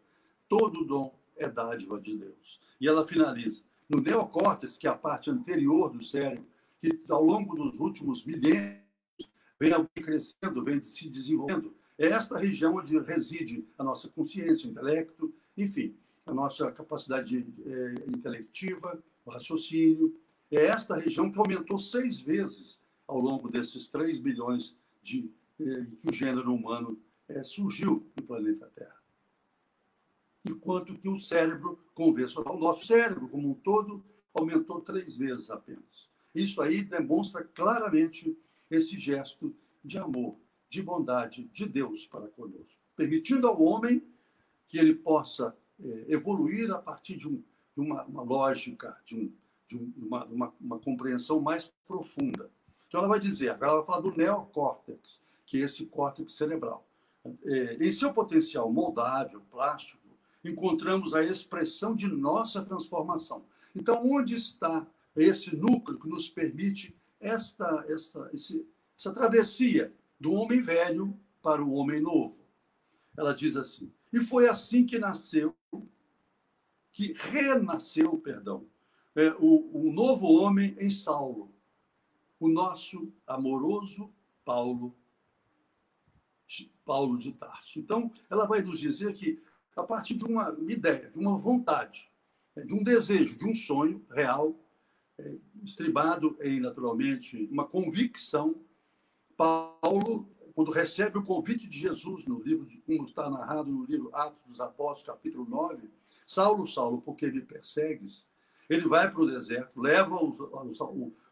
[0.57, 2.59] todo dom é dádiva de Deus.
[2.79, 3.63] E ela finaliza.
[3.89, 6.45] No neocórtex, que é a parte anterior do cérebro,
[6.79, 8.77] que ao longo dos últimos milênios
[9.59, 15.33] vem crescendo, vem se desenvolvendo, é esta região onde reside a nossa consciência, o intelecto,
[15.57, 20.15] enfim, a nossa capacidade é, intelectiva, o raciocínio,
[20.51, 26.07] É esta região que aumentou seis vezes ao longo desses 3 bilhões de eh, que
[26.07, 29.02] o gênero humano eh, surgiu no planeta Terra.
[30.45, 34.03] Enquanto que o cérebro convencional, o nosso cérebro como um todo,
[34.33, 36.09] aumentou três vezes apenas.
[36.33, 38.37] Isso aí demonstra claramente
[38.69, 44.03] esse gesto de amor, de bondade de Deus para conosco, permitindo ao homem
[44.67, 47.43] que ele possa eh, evoluir a partir de, um,
[47.75, 49.31] de uma, uma, lógica, de, um,
[49.67, 52.49] de uma, uma, uma, compreensão mais profunda.
[52.87, 56.87] Então, ela vai dizer, agora ela vai falar do neocórtex, que é esse córtex cerebral.
[57.45, 60.02] Eh, em seu potencial moldável, plástico,
[60.43, 63.45] encontramos a expressão de nossa transformação.
[63.75, 70.61] Então, onde está esse núcleo que nos permite esta, esta, esse, essa travessia do homem
[70.61, 72.37] velho para o homem novo?
[73.15, 75.55] Ela diz assim: e foi assim que nasceu,
[76.91, 78.67] que renasceu, perdão,
[79.15, 81.51] é, o, o novo homem em Saulo,
[82.39, 84.13] o nosso amoroso
[84.45, 84.95] Paulo,
[86.85, 87.79] Paulo de Tarso.
[87.79, 89.41] Então, ela vai nos dizer que,
[89.75, 92.09] a partir de uma ideia, de uma vontade,
[92.55, 94.55] é, de um desejo, de um sonho real,
[95.17, 98.55] é, estribado em, naturalmente, uma convicção,
[99.35, 104.09] Paulo quando recebe o convite de Jesus no livro, de, como está narrado no livro
[104.13, 105.89] Atos dos Apóstolos, capítulo 9,
[106.25, 108.27] Saulo, Saulo, por que me persegues?
[108.69, 110.79] Ele vai para o deserto, leva os, os,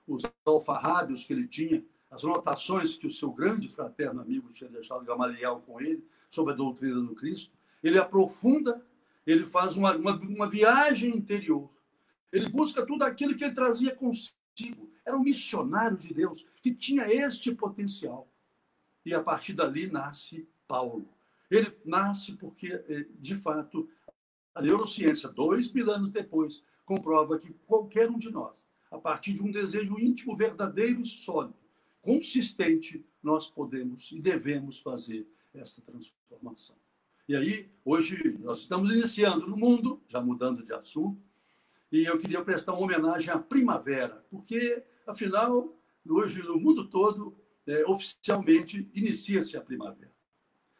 [0.08, 5.06] os alfarrábios que ele tinha, as notações que o seu grande fraterno amigo tinha deixado
[5.06, 7.54] Gamaliel com ele, sobre a doutrina do Cristo.
[7.84, 8.86] Ele aprofunda,
[9.26, 11.70] ele faz uma, uma, uma viagem interior.
[12.32, 14.91] Ele busca tudo aquilo que ele trazia consigo.
[15.06, 18.28] Era um missionário de Deus que tinha este potencial
[19.06, 21.08] e a partir dali nasce Paulo.
[21.50, 23.89] Ele nasce porque, eh, de fato,
[24.54, 29.41] a neurociência, dois mil anos depois, comprova que qualquer um de nós, a partir de
[29.41, 31.56] um desejo íntimo, verdadeiro e sólido,
[32.02, 36.76] consistente, nós podemos e devemos fazer essa transformação.
[37.28, 41.22] E aí, hoje, nós estamos iniciando no mundo, já mudando de assunto,
[41.92, 47.36] e eu queria prestar uma homenagem à primavera, porque, afinal, hoje no mundo todo,
[47.68, 50.12] é, oficialmente inicia-se a primavera.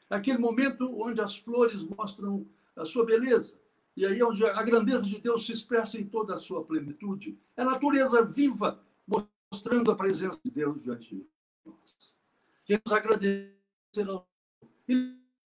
[0.10, 3.60] Aquele momento onde as flores mostram a sua beleza,
[3.96, 7.38] e aí onde a grandeza de Deus se expressa em toda a sua plenitude.
[7.56, 11.26] É a natureza viva mostrando a presença de Deus diante de
[11.66, 12.16] nós.
[12.66, 14.28] Queremos agradecer ao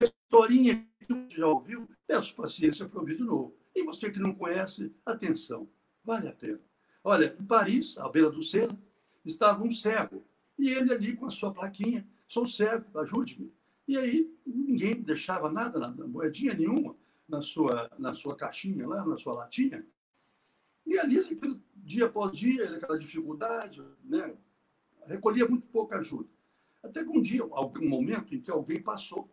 [0.04, 3.54] historinha que você já ouviu, peço paciência para ouvir de novo.
[3.74, 5.68] E você que não conhece, atenção,
[6.04, 6.60] vale a pena.
[7.02, 8.78] Olha, em Paris, à beira do Sena,
[9.24, 10.24] estava um cego
[10.58, 13.52] e ele ali com a sua plaquinha, sou cego, ajude-me.
[13.86, 16.96] E aí ninguém deixava nada, nada, moedinha nenhuma
[17.28, 19.86] na sua, na sua caixinha lá, na sua latinha.
[20.84, 21.18] E ali,
[21.76, 24.34] dia após dia, aquela dificuldade, né?
[25.06, 26.28] recolhia muito pouca ajuda.
[26.82, 29.30] Até que um dia, algum momento em que alguém passou,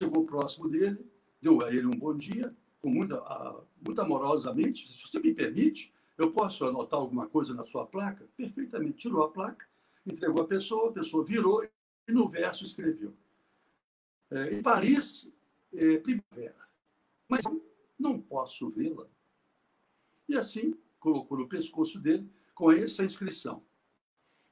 [0.00, 1.04] chegou próximo dele,
[1.40, 3.20] deu a ele um bom dia, com muita,
[3.84, 8.26] muito amorosamente, se você me permite, eu posso anotar alguma coisa na sua placa?
[8.36, 8.98] Perfeitamente.
[8.98, 9.66] Tirou a placa,
[10.06, 13.12] entregou a pessoa, a pessoa virou e no verso escreveu.
[14.30, 15.30] É, em Paris,
[15.74, 16.56] é, primavera,
[17.28, 17.44] mas
[17.98, 19.06] não posso vê-la.
[20.28, 23.62] E assim colocou no pescoço dele com essa inscrição.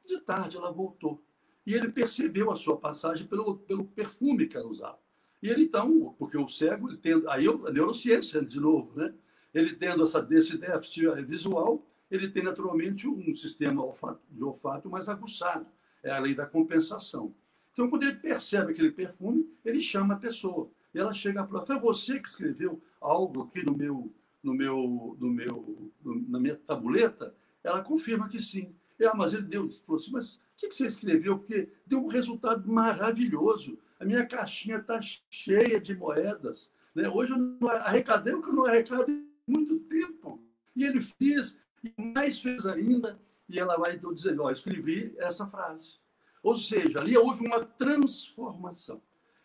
[0.05, 1.23] De tarde ela voltou.
[1.67, 5.04] E ele percebeu a sua passagem pelo, pelo perfume que ela usava.
[5.45, 9.13] E ele então, porque o cego, ele tem, aí a neurociência de novo, né?
[9.53, 13.87] Ele tendo essa, desse déficit visual, ele tem naturalmente um sistema
[14.31, 15.67] de olfato mais aguçado.
[16.03, 17.35] É a lei da compensação.
[17.75, 20.71] Então, quando ele percebe aquele perfume, ele chama a pessoa.
[20.95, 24.11] E ela chega para foi você que escreveu algo aqui no meu,
[24.43, 27.35] no meu, no meu, na minha tabuleta?
[27.63, 28.75] Ela confirma que sim.
[28.99, 31.39] É, mas ele deu, falou assim, mas o que você escreveu?
[31.39, 33.79] Porque deu um resultado maravilhoso.
[34.05, 35.01] A minha caixinha está
[35.31, 36.71] cheia de moedas.
[36.95, 37.09] Né?
[37.09, 40.43] Hoje eu não arrecadei o que eu não arrecadei muito tempo.
[40.77, 45.47] E ele fez, e mais fez ainda, e ela vai então dizer, ó, escrevi essa
[45.47, 45.95] frase.
[46.43, 49.01] Ou seja, ali houve uma transformação.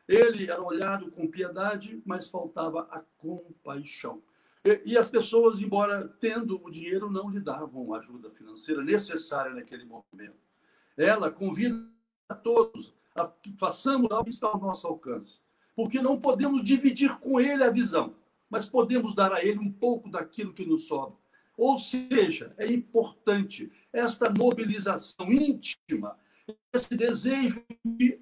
[0.05, 4.21] Ele era olhado com piedade, mas faltava a compaixão.
[4.65, 9.53] E, e, as pessoas, embora tendo o dinheiro, não lhe davam a ajuda financeira necessária
[9.53, 10.35] naquele momento.
[10.97, 11.81] Ela convida
[12.27, 12.98] a todos
[13.57, 15.41] façamos algo que está ao nosso alcance.
[15.75, 18.15] Porque não podemos dividir com ele a visão,
[18.49, 21.17] mas podemos dar a ele um pouco daquilo que nos sobra.
[21.57, 26.17] Ou seja, é importante esta mobilização íntima,
[26.73, 28.19] esse desejo de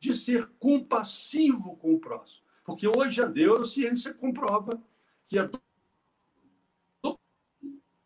[0.00, 2.42] de ser compassivo com o próximo.
[2.64, 4.80] Porque hoje a neurociência comprova
[5.26, 5.50] que a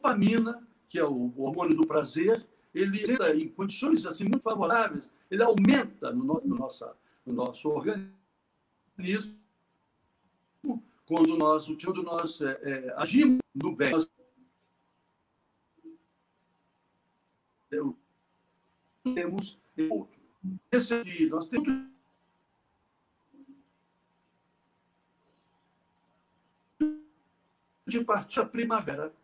[0.01, 3.03] dopamina, que é o hormônio do prazer, ele
[3.35, 9.41] em condições assim muito favoráveis, ele aumenta no, no, nossa, no nosso organismo
[11.07, 13.93] quando nós, quando nós é, é, agimos no bem.
[13.93, 14.07] Nós
[19.15, 19.59] temos
[19.91, 20.21] outro.
[20.71, 21.91] Esse aqui, nós temos
[27.87, 29.15] de partir a primavera.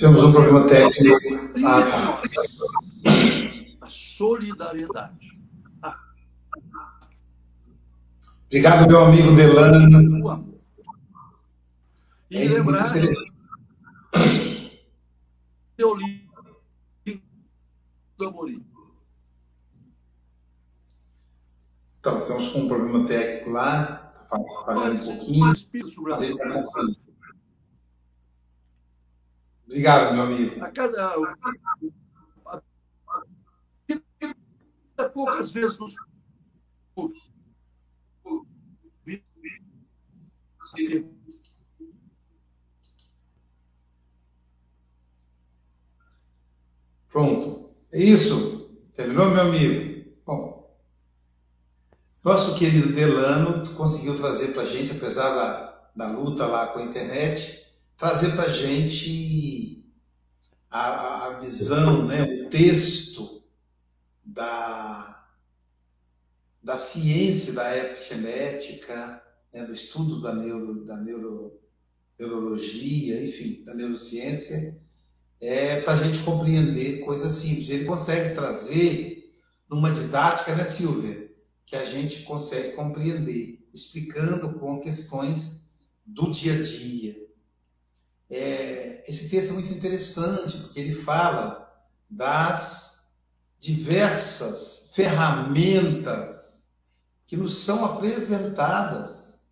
[0.00, 1.14] Tivemos um problema técnico.
[1.62, 2.22] Ah,
[3.82, 5.38] a solidariedade.
[8.46, 10.58] Obrigado, meu amigo Delano.
[12.30, 12.94] E é lembrar
[15.76, 16.30] seu livro
[18.16, 18.64] do Amorim.
[21.98, 25.52] Então, estamos com um problema técnico lá, está falhando um pouquinho.
[29.70, 30.64] Obrigado, meu amigo.
[30.64, 31.14] A cada.
[34.96, 35.94] A, poucas vezes nos.
[47.08, 47.72] Pronto.
[47.92, 48.74] É isso.
[48.92, 50.10] Terminou, meu amigo?
[50.26, 50.76] Bom.
[52.24, 56.82] Nosso querido Delano conseguiu trazer para a gente, apesar da, da luta lá com a
[56.82, 57.59] internet,
[58.00, 59.84] trazer para a gente
[60.70, 63.44] a, visão, né, o texto
[64.24, 65.22] da,
[66.62, 69.22] da ciência da epigenética,
[69.52, 71.60] né, do estudo da, neuro, da neuro,
[72.18, 74.74] neurologia, enfim, da neurociência,
[75.38, 77.68] é, para a gente compreender coisas simples.
[77.68, 79.30] Ele consegue trazer
[79.68, 81.28] numa didática, né, Silvia?
[81.66, 85.70] que a gente consegue compreender, explicando com questões
[86.04, 87.29] do dia a dia.
[88.30, 91.68] É, esse texto é muito interessante, porque ele fala
[92.08, 93.18] das
[93.58, 96.70] diversas ferramentas
[97.26, 99.50] que nos são apresentadas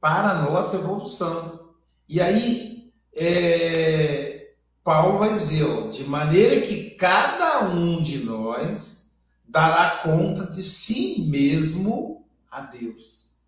[0.00, 1.70] para a nossa evolução.
[2.08, 4.50] E aí, é,
[4.84, 9.06] Paulo vai dizer, ó, de maneira que cada um de nós
[9.46, 13.38] dará conta de si mesmo a Deus.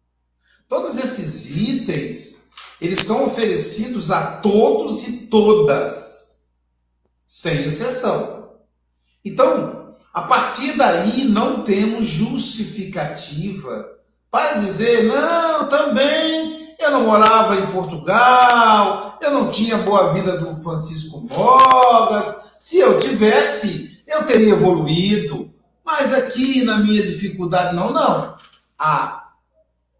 [0.68, 2.47] Todos esses itens,
[2.80, 6.48] eles são oferecidos a todos e todas,
[7.26, 8.52] sem exceção.
[9.24, 13.98] Então, a partir daí não temos justificativa
[14.30, 20.54] para dizer, não, também eu não morava em Portugal, eu não tinha boa vida do
[20.62, 25.50] Francisco Mogas, se eu tivesse, eu teria evoluído,
[25.84, 28.36] mas aqui na minha dificuldade, não, não.
[28.78, 29.17] A,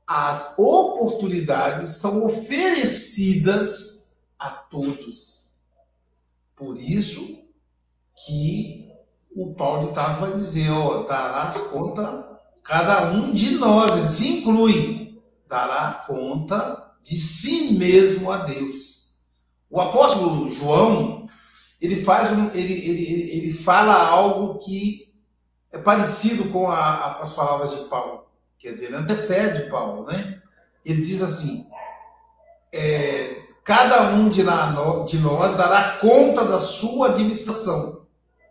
[0.08, 5.64] as oportunidades são oferecidas a todos.
[6.56, 7.46] Por isso
[8.24, 8.90] que
[9.36, 14.28] o Paulo de Tarso vai dizer, ó, dará conta cada um de nós, ele se
[14.38, 19.24] inclui, dará conta de si mesmo a Deus.
[19.70, 21.28] O apóstolo João,
[21.80, 25.14] ele faz um, ele, ele, ele, fala algo que
[25.70, 28.27] é parecido com a, a, as palavras de Paulo.
[28.58, 30.40] Quer dizer, ele antecede Paulo, né?
[30.84, 31.66] Ele diz assim:
[32.72, 38.06] é, cada um de, nós dará conta da sua administração.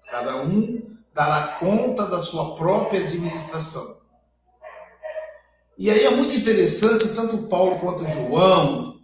[0.10, 0.80] Cada um
[1.14, 3.98] dará conta da sua própria administração.
[5.78, 9.02] E aí é muito interessante, tanto Paulo quanto João,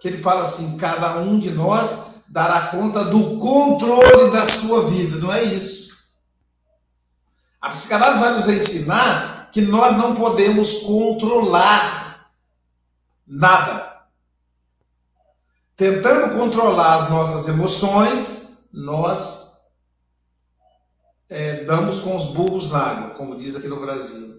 [0.00, 5.16] que ele fala assim: cada um de nós dará conta do controle da sua vida.
[5.18, 5.88] Não é isso.
[7.60, 12.30] A psicanálise vai nos ensinar que nós não podemos controlar
[13.26, 14.02] nada.
[15.76, 19.68] Tentando controlar as nossas emoções, nós
[21.28, 24.38] é, damos com os burros na água, como diz aqui no Brasil.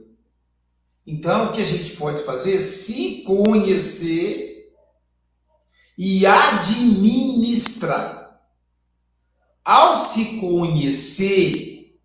[1.06, 2.60] Então, o que a gente pode fazer?
[2.60, 4.72] Se conhecer
[5.98, 8.20] e administrar.
[9.64, 12.00] Ao se conhecer,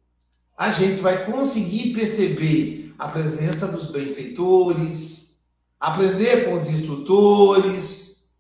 [0.56, 8.38] a gente vai conseguir perceber a presença dos benfeitores, aprender com os instrutores,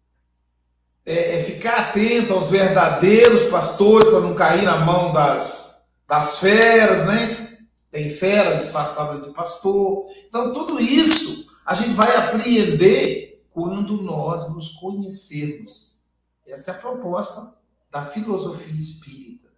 [1.04, 7.04] é, é ficar atento aos verdadeiros pastores para não cair na mão das, das feras,
[7.04, 7.58] né?
[7.90, 10.06] Tem fera disfarçada de pastor.
[10.28, 16.06] Então, tudo isso a gente vai apreender quando nós nos conhecermos.
[16.46, 17.58] Essa é a proposta
[17.90, 19.50] da filosofia espírita.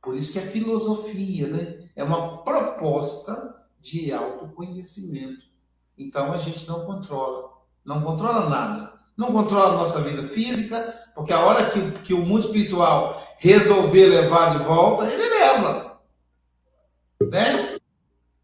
[0.00, 1.76] Por isso que é filosofia, né?
[1.94, 3.55] É uma proposta
[3.86, 5.44] de autoconhecimento.
[5.96, 7.50] Então a gente não controla.
[7.84, 8.92] Não controla nada.
[9.16, 10.76] Não controla a nossa vida física,
[11.14, 15.98] porque a hora que, que o mundo espiritual resolver levar de volta, ele leva.
[17.30, 17.78] Né?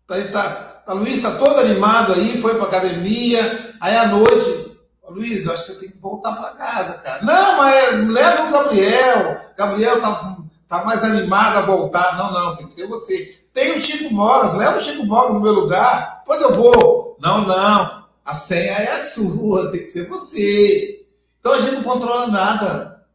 [0.06, 0.50] Tá, tá,
[0.86, 4.72] tá, Luiz está todo animado aí, foi para academia, aí à noite,
[5.08, 7.22] Luiz, acho que você tem que voltar para casa, cara.
[7.22, 9.52] Não, mas leva o Gabriel.
[9.56, 12.16] Gabriel tá, tá mais animado a voltar.
[12.16, 13.41] Não, não, tem que ser você.
[13.52, 17.16] Tem o Chico Mogas, leva o Chico Mogas no meu lugar, depois eu vou.
[17.20, 18.08] Não, não.
[18.24, 21.06] A senha é a sua, tem que ser você.
[21.38, 23.06] Então a gente não controla nada.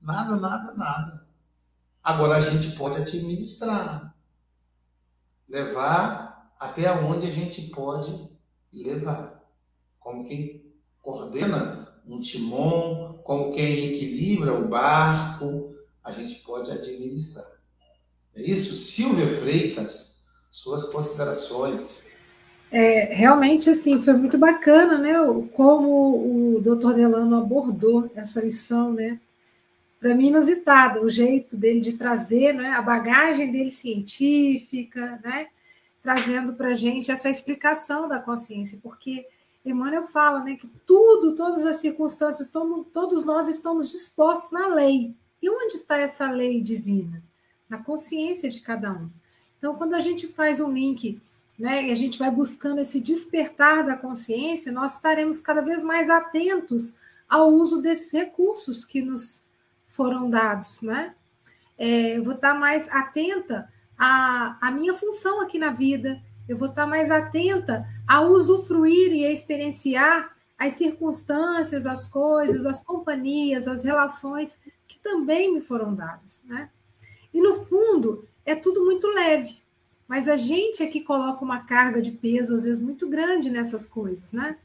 [0.00, 1.26] Nada, nada, nada.
[2.02, 4.14] Agora a gente pode administrar.
[5.48, 8.30] Levar até onde a gente pode
[8.72, 9.42] levar.
[9.98, 10.64] Como quem
[11.02, 15.70] coordena um timão, como quem equilibra o barco,
[16.02, 17.55] a gente pode administrar.
[18.36, 18.74] É isso?
[18.74, 22.04] Silvia Freitas, suas considerações.
[22.70, 25.14] É, realmente, assim, foi muito bacana, né?
[25.52, 29.18] Como o doutor Delano abordou essa lição, né?
[29.98, 35.48] Para mim, inusitada, o jeito dele de trazer né, a bagagem dele científica, né?
[36.02, 39.26] Trazendo para a gente essa explicação da consciência, porque
[39.64, 45.14] Emmanuel fala né, que tudo, todas as circunstâncias, todos nós estamos dispostos na lei.
[45.42, 47.22] E onde está essa lei divina?
[47.68, 49.10] Na consciência de cada um.
[49.58, 51.20] Então, quando a gente faz um link
[51.58, 56.10] né, e a gente vai buscando esse despertar da consciência, nós estaremos cada vez mais
[56.10, 56.94] atentos
[57.28, 59.48] ao uso desses recursos que nos
[59.86, 60.80] foram dados.
[60.82, 61.14] Né?
[61.78, 66.68] É, eu vou estar mais atenta à, à minha função aqui na vida, eu vou
[66.68, 73.84] estar mais atenta a usufruir e a experienciar as circunstâncias, as coisas, as companhias, as
[73.84, 76.42] relações que também me foram dadas.
[76.44, 76.70] Né?
[77.36, 79.58] E no fundo, é tudo muito leve.
[80.08, 83.86] Mas a gente é que coloca uma carga de peso, às vezes, muito grande nessas
[83.86, 84.56] coisas, né?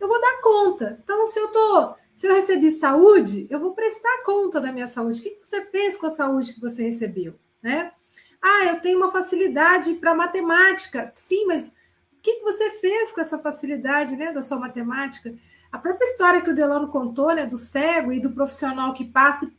[0.00, 0.98] Eu vou dar conta.
[1.04, 5.20] Então, se eu tô, se eu recebi saúde, eu vou prestar conta da minha saúde.
[5.20, 7.92] O que você fez com a saúde que você recebeu, né?
[8.40, 11.10] Ah, eu tenho uma facilidade para matemática.
[11.12, 15.34] Sim, mas o que você fez com essa facilidade, né, da sua matemática?
[15.70, 19.50] A própria história que o Delano contou, né, do cego e do profissional que passa,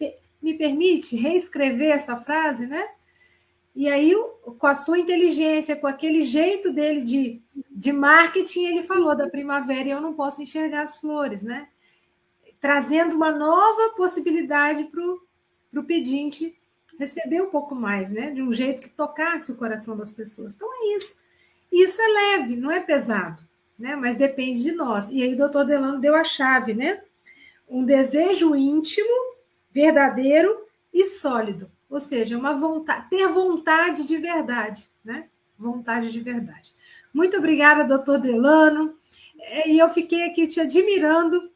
[0.41, 2.87] me permite reescrever essa frase, né?
[3.75, 4.15] E aí,
[4.57, 9.87] com a sua inteligência, com aquele jeito dele de, de marketing, ele falou da primavera
[9.87, 11.67] e eu não posso enxergar as flores, né?
[12.59, 16.57] Trazendo uma nova possibilidade para o pedinte
[16.97, 18.31] receber um pouco mais, né?
[18.31, 20.55] De um jeito que tocasse o coração das pessoas.
[20.55, 21.19] Então é isso.
[21.71, 23.43] Isso é leve, não é pesado,
[23.77, 23.95] né?
[23.95, 25.11] Mas depende de nós.
[25.11, 27.03] E aí o doutor Delano deu a chave, né?
[27.69, 29.26] Um desejo íntimo,
[29.77, 31.71] verdadeiro e sólido.
[31.87, 35.29] Ou seja, uma vontade, ter vontade de verdade, né?
[35.55, 36.73] Vontade de verdade.
[37.13, 38.95] Muito obrigada, doutor Delano.
[39.67, 41.51] E eu fiquei aqui te admirando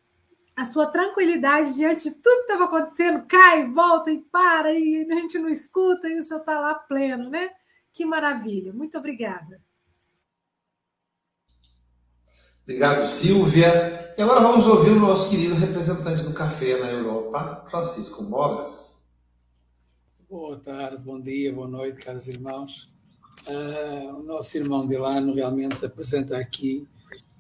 [0.56, 5.16] a sua tranquilidade diante de tudo que estava acontecendo, cai, volta e para, e a
[5.16, 7.50] gente não escuta, e o senhor está lá pleno, né?
[7.92, 8.72] Que maravilha.
[8.72, 9.60] Muito obrigada.
[12.64, 14.14] Obrigado, Silvia.
[14.18, 19.16] E agora vamos ouvir o nosso querido representante do café na Europa, Francisco Mogas.
[20.30, 22.88] Boa tarde, bom dia, boa noite, caros irmãos.
[23.48, 26.88] Uh, o nosso irmão Delano realmente apresenta aqui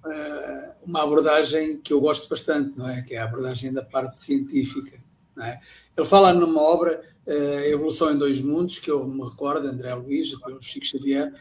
[0.04, 3.04] uh, uma abordagem que eu gosto bastante, não é?
[3.04, 5.00] Que é a abordagem da parte científica.
[5.40, 5.60] É?
[5.96, 10.34] Ele fala numa obra, uh, Evolução em Dois Mundos, que eu me recordo, André Luiz,
[10.40, 11.32] pelo Chico Xavier,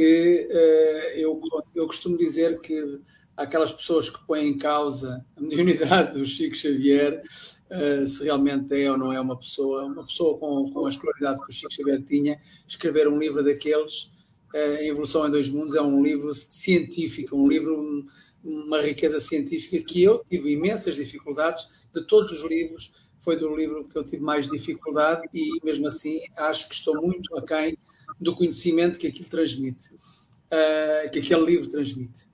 [0.00, 1.40] que uh, eu,
[1.74, 3.00] eu costumo dizer que
[3.36, 7.22] aquelas pessoas que põem em causa a mediunidade do Chico Xavier,
[7.70, 11.44] uh, se realmente é ou não é uma pessoa, uma pessoa com, com a escolaridade
[11.44, 14.10] que o Chico Xavier tinha, escrever um livro daqueles
[14.52, 18.04] a Evolução em Dois Mundos é um livro científico, um livro,
[18.42, 21.88] uma riqueza científica que eu tive imensas dificuldades.
[21.94, 26.18] De todos os livros, foi do livro que eu tive mais dificuldade e, mesmo assim,
[26.36, 27.78] acho que estou muito aquém
[28.20, 32.28] do conhecimento que aquilo transmite, uh, que aquele livro transmite.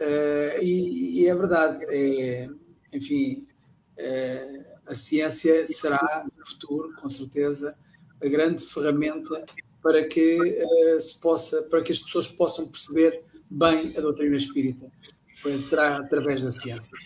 [0.00, 2.48] Uh, e, e, é verdade, é,
[2.92, 3.44] enfim,
[3.98, 7.76] uh, a ciência será no futuro, com certeza,
[8.22, 9.44] a grande ferramenta
[9.82, 13.20] para que uh, se possa, para que as pessoas possam perceber
[13.50, 14.90] bem a doutrina espírita.
[15.62, 16.96] Será através da ciência.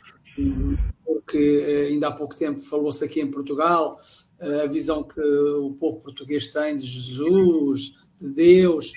[1.05, 3.97] Porque ainda há pouco tempo falou-se aqui em Portugal
[4.41, 8.92] a visão que o povo português tem de Jesus, de Deus,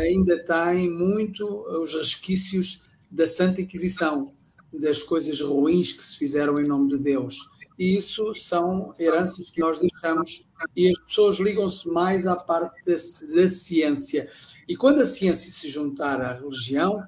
[0.00, 1.46] ainda tem muito
[1.80, 2.80] os resquícios
[3.10, 4.32] da Santa Inquisição,
[4.72, 9.60] das coisas ruins que se fizeram em nome de Deus e isso são heranças que
[9.60, 14.30] nós deixamos e as pessoas ligam-se mais à parte da, da, ciência.
[14.68, 17.02] E quando a ciência se juntar à religião,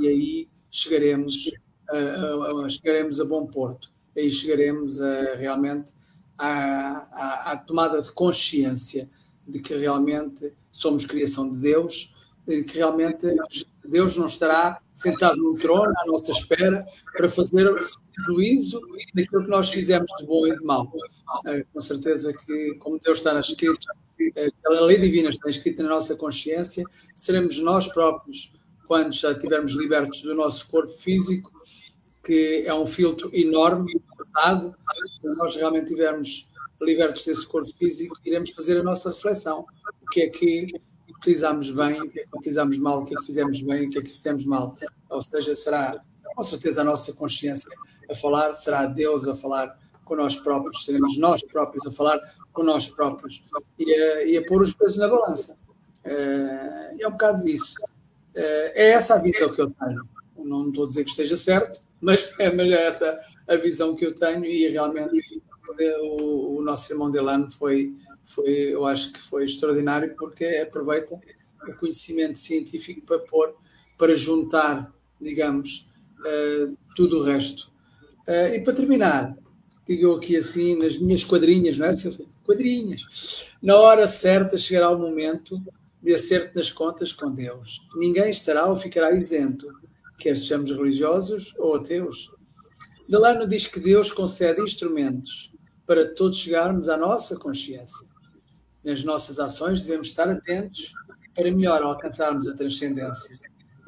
[0.00, 1.50] e aí chegaremos,
[1.88, 3.90] a, a, chegaremos a bom porto.
[4.16, 5.94] Aí chegaremos a, realmente
[6.36, 9.08] à, à tomada de consciência
[9.48, 12.14] de que realmente somos criação de Deus,
[12.46, 13.26] de que realmente
[13.84, 16.84] Deus não estará sentado no trono à nossa espera
[17.16, 17.68] para fazer
[18.26, 18.80] juízo
[19.14, 20.90] daquilo que nós fizemos de bom e de mal.
[21.46, 23.94] É, com certeza que, como Deus está na escrita,
[24.66, 26.84] a lei divina está escrita na nossa consciência,
[27.14, 28.52] seremos nós próprios,
[28.86, 31.50] quando já estivermos libertos do nosso corpo físico,
[32.24, 34.74] que é um filtro enorme, pesado,
[35.20, 35.92] quando nós realmente
[36.84, 39.60] libertos desse corpo físico, iremos fazer a nossa reflexão.
[39.60, 40.66] O que é que
[41.16, 43.90] utilizamos bem, o que é que utilizamos mal, o que é que fizemos bem, o
[43.90, 44.74] que é que fizemos mal.
[45.08, 45.94] Ou seja, será
[46.34, 47.70] com certeza a nossa consciência
[48.10, 52.20] a falar, será Deus a falar com nós próprios, seremos nós próprios a falar
[52.52, 53.42] com nós próprios
[53.78, 55.56] e a, e a pôr os pesos na balança.
[56.04, 57.76] Uh, é um bocado isso.
[58.34, 60.02] Uh, é essa a visão que eu tenho.
[60.36, 63.18] Não estou a dizer que esteja certo, mas é, é essa
[63.48, 65.42] a visão que eu tenho e realmente
[66.00, 67.94] o, o nosso irmão Delano foi,
[68.24, 71.14] foi, eu acho que foi extraordinário porque aproveita
[71.68, 73.54] o conhecimento científico para pôr,
[73.98, 75.88] para juntar, digamos,
[76.20, 77.70] uh, tudo o resto.
[78.26, 79.36] Uh, e para terminar,
[79.86, 81.92] digo aqui assim, nas minhas quadrinhas, não é?
[82.44, 83.52] Quadrinhas.
[83.62, 85.54] Na hora certa chegará o momento
[86.02, 87.80] de acerto nas contas com Deus.
[87.96, 89.68] Ninguém estará ou ficará isento,
[90.18, 92.28] quer sejamos religiosos ou ateus.
[93.08, 95.51] Delano diz que Deus concede instrumentos
[95.86, 98.06] para todos chegarmos à nossa consciência.
[98.84, 100.94] Nas nossas ações devemos estar atentos
[101.34, 103.38] para melhor alcançarmos a transcendência.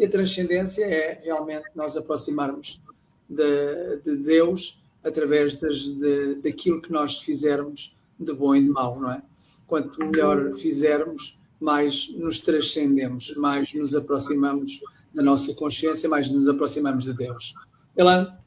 [0.01, 2.81] E a transcendência é realmente nós aproximarmos
[3.29, 9.11] de, de Deus através de, daquilo que nós fizermos de bom e de mau, não
[9.11, 9.23] é?
[9.67, 14.81] Quanto melhor fizermos, mais nos transcendemos, mais nos aproximamos
[15.15, 17.55] da nossa consciência, mais nos aproximamos de Deus.
[17.97, 18.41] Ela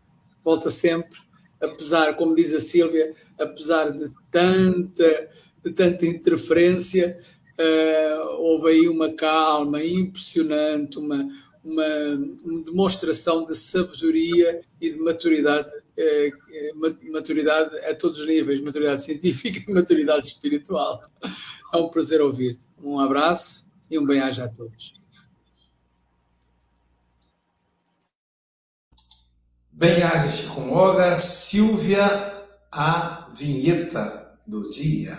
[0.44, 1.18] volta sempre,
[1.62, 5.30] apesar, como diz a Sílvia, apesar de tanta,
[5.64, 7.18] de tanta interferência,
[7.60, 11.28] uh, houve aí uma calma impressionante, uma,
[11.64, 12.18] uma,
[12.66, 16.72] demonstração de sabedoria e de maturidade, eh, eh
[17.12, 21.00] maturidade a todos os níveis, maturidade científica e maturidade espiritual.
[21.74, 22.66] É um prazer ouvir-te.
[22.82, 24.94] Um abraço e um bem-aja a todos.
[29.80, 31.14] Bem-aja, Chico Moga.
[31.14, 32.02] Silvia,
[32.72, 35.16] a vinheta do dia.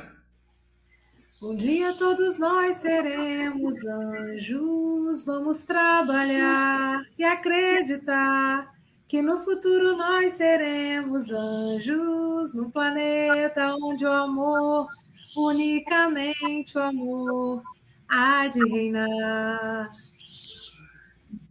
[1.41, 8.75] Um dia todos nós seremos anjos, vamos trabalhar e acreditar
[9.07, 14.89] que no futuro nós seremos anjos, num planeta onde o amor,
[15.37, 17.63] unicamente o amor,
[18.09, 19.89] há de reinar.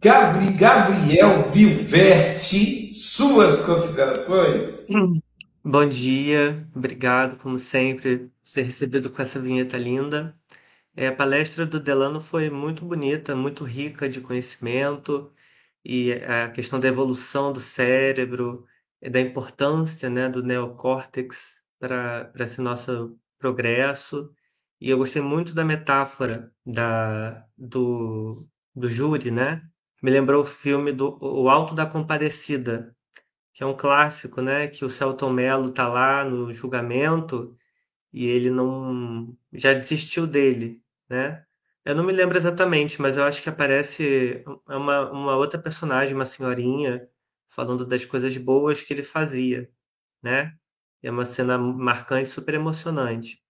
[0.00, 4.86] Gabriel Vilverte, suas considerações?
[5.64, 10.38] Bom dia, obrigado, como sempre, ser recebido com essa vinheta linda.
[10.94, 15.32] É, a palestra do Delano foi muito bonita, muito rica de conhecimento
[15.84, 18.64] e a questão da evolução do cérebro,
[19.02, 24.32] da importância né, do neocórtex para esse nosso progresso.
[24.80, 29.68] E eu gostei muito da metáfora da, do, do júri, né?
[30.02, 32.94] Me lembrou o filme do O Alto da Compadecida,
[33.54, 34.68] que é um clássico, né?
[34.68, 37.56] Que o Celton Mello tá lá no julgamento
[38.12, 41.44] e ele não já desistiu dele, né?
[41.84, 46.26] Eu não me lembro exatamente, mas eu acho que aparece uma, uma outra personagem, uma
[46.26, 47.08] senhorinha,
[47.50, 49.70] falando das coisas boas que ele fazia,
[50.22, 50.56] né?
[51.02, 53.42] É uma cena marcante, super emocionante.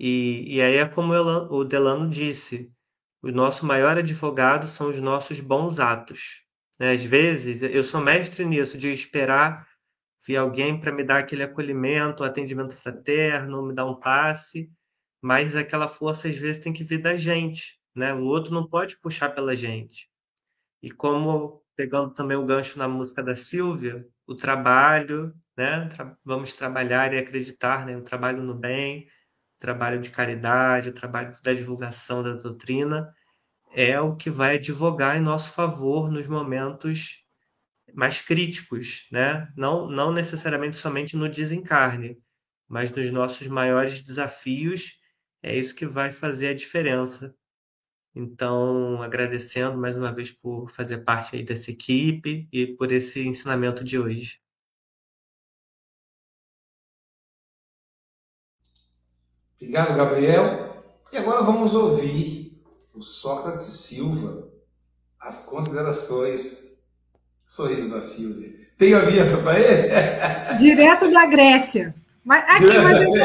[0.00, 2.72] E, e aí é como o Delano disse,
[3.30, 6.44] o nosso maior advogado são os nossos bons atos.
[6.78, 6.92] Né?
[6.92, 9.66] Às vezes, eu sou mestre nisso, de esperar
[10.26, 14.70] vir alguém para me dar aquele acolhimento, atendimento fraterno, me dar um passe,
[15.22, 18.12] mas aquela força às vezes tem que vir da gente, né?
[18.14, 20.08] O outro não pode puxar pela gente.
[20.82, 25.88] E como pegando também o gancho na música da Silvia, o trabalho, né?
[25.88, 27.96] Tra vamos trabalhar e acreditar, né?
[27.96, 29.06] O trabalho no bem,
[29.56, 33.14] o trabalho de caridade, o trabalho da divulgação da doutrina
[33.72, 37.24] é o que vai advogar em nosso favor nos momentos
[37.94, 39.52] mais críticos, né?
[39.56, 42.18] Não, não necessariamente somente no desencarne,
[42.68, 44.98] mas nos nossos maiores desafios,
[45.42, 47.34] é isso que vai fazer a diferença.
[48.14, 53.84] Então, agradecendo mais uma vez por fazer parte aí dessa equipe e por esse ensinamento
[53.84, 54.40] de hoje.
[59.60, 60.66] Obrigado, Gabriel.
[61.12, 62.35] E agora vamos ouvir
[62.96, 64.48] o Sócrates Silva,
[65.20, 66.86] as considerações
[67.46, 68.48] Sorriso da Silvia.
[68.76, 70.58] Tem a vinheta para ele?
[70.58, 71.94] Direto da Grécia.
[72.24, 73.18] Mas aqui, mas eu, vou,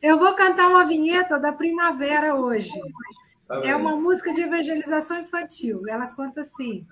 [0.00, 2.70] eu vou cantar uma vinheta da primavera hoje.
[3.48, 5.82] Tá é uma música de evangelização infantil.
[5.88, 6.86] Ela conta assim: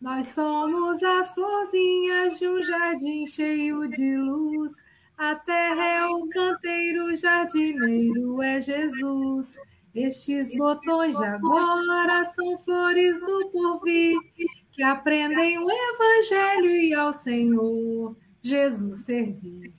[0.00, 4.72] Nós somos as florzinhas de um jardim cheio de luz.
[5.16, 9.54] A terra é o canteiro, o jardineiro é Jesus.
[9.98, 14.16] Estes botões de agora são flores do porvir,
[14.70, 19.74] que aprendem o evangelho e ao Senhor Jesus servir.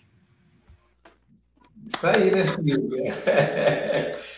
[1.85, 3.13] Isso aí, né, Silvia?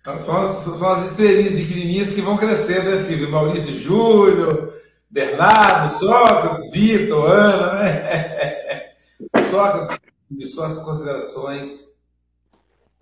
[0.00, 3.26] Então, são, as, são as estrelinhas pequenininhas que vão crescendo, né, Silvia?
[3.26, 4.70] Maurício Júlio,
[5.10, 8.92] Bernardo, Sócrates, Vitor, Ana, né?
[9.42, 9.98] Sócrates,
[10.30, 12.02] de suas considerações.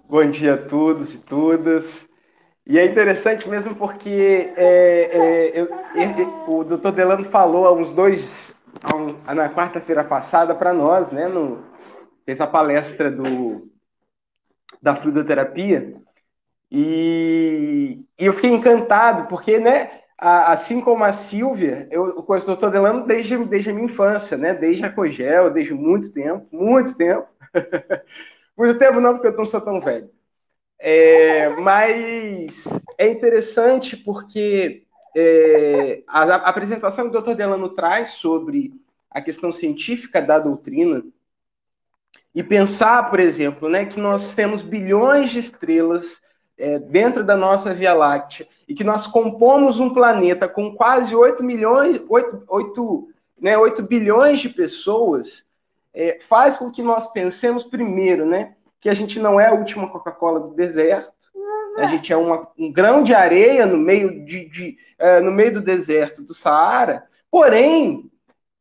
[0.09, 1.85] Bom dia a todos e todas.
[2.66, 5.68] E é interessante mesmo porque é, é, eu,
[6.46, 8.54] o doutor Delano falou há uns dois,
[8.94, 11.64] um, na quarta-feira passada para nós, né, no,
[12.24, 13.68] fez a palestra do,
[14.80, 15.94] da fluidoterapia,
[16.70, 22.70] e, e eu fiquei encantado, porque, né, assim como a Silvia, eu conheço o doutor
[22.70, 27.26] Delano desde, desde a minha infância, né, desde a Cogel, desde muito tempo, muito tempo.
[28.56, 30.08] muito tempo não, porque eu não sou tão velho.
[30.85, 32.64] É, mas
[32.99, 34.83] é interessante porque
[35.14, 37.35] é, a, a, apresentação que o Dr.
[37.35, 38.72] Delano traz sobre
[39.09, 41.05] a questão científica da doutrina
[42.35, 46.20] e pensar, por exemplo, né, que nós temos bilhões de estrelas
[46.59, 51.45] é, dentro da nossa Via Láctea e que nós compomos um planeta com quase 8
[51.45, 53.09] milhões, 8, 8,
[53.41, 55.47] né, 8 bilhões de pessoas,
[55.95, 59.89] é, faz com que nós pensemos primeiro, né, que a gente não é a última
[59.89, 61.12] Coca-Cola do deserto,
[61.78, 65.55] a gente é uma, um grão de areia no meio, de, de uh, no meio
[65.55, 68.11] do deserto do Saara, porém,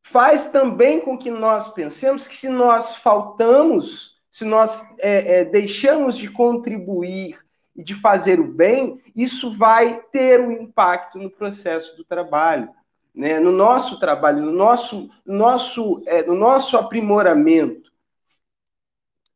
[0.04, 6.16] faz também com que nós pensemos que se nós faltamos, se nós é, é, deixamos
[6.16, 7.38] de contribuir
[7.74, 12.68] e de fazer o bem, isso vai ter um impacto no processo do trabalho.
[13.12, 13.40] Né?
[13.40, 17.91] No nosso trabalho, no nosso, nosso, é, no nosso aprimoramento.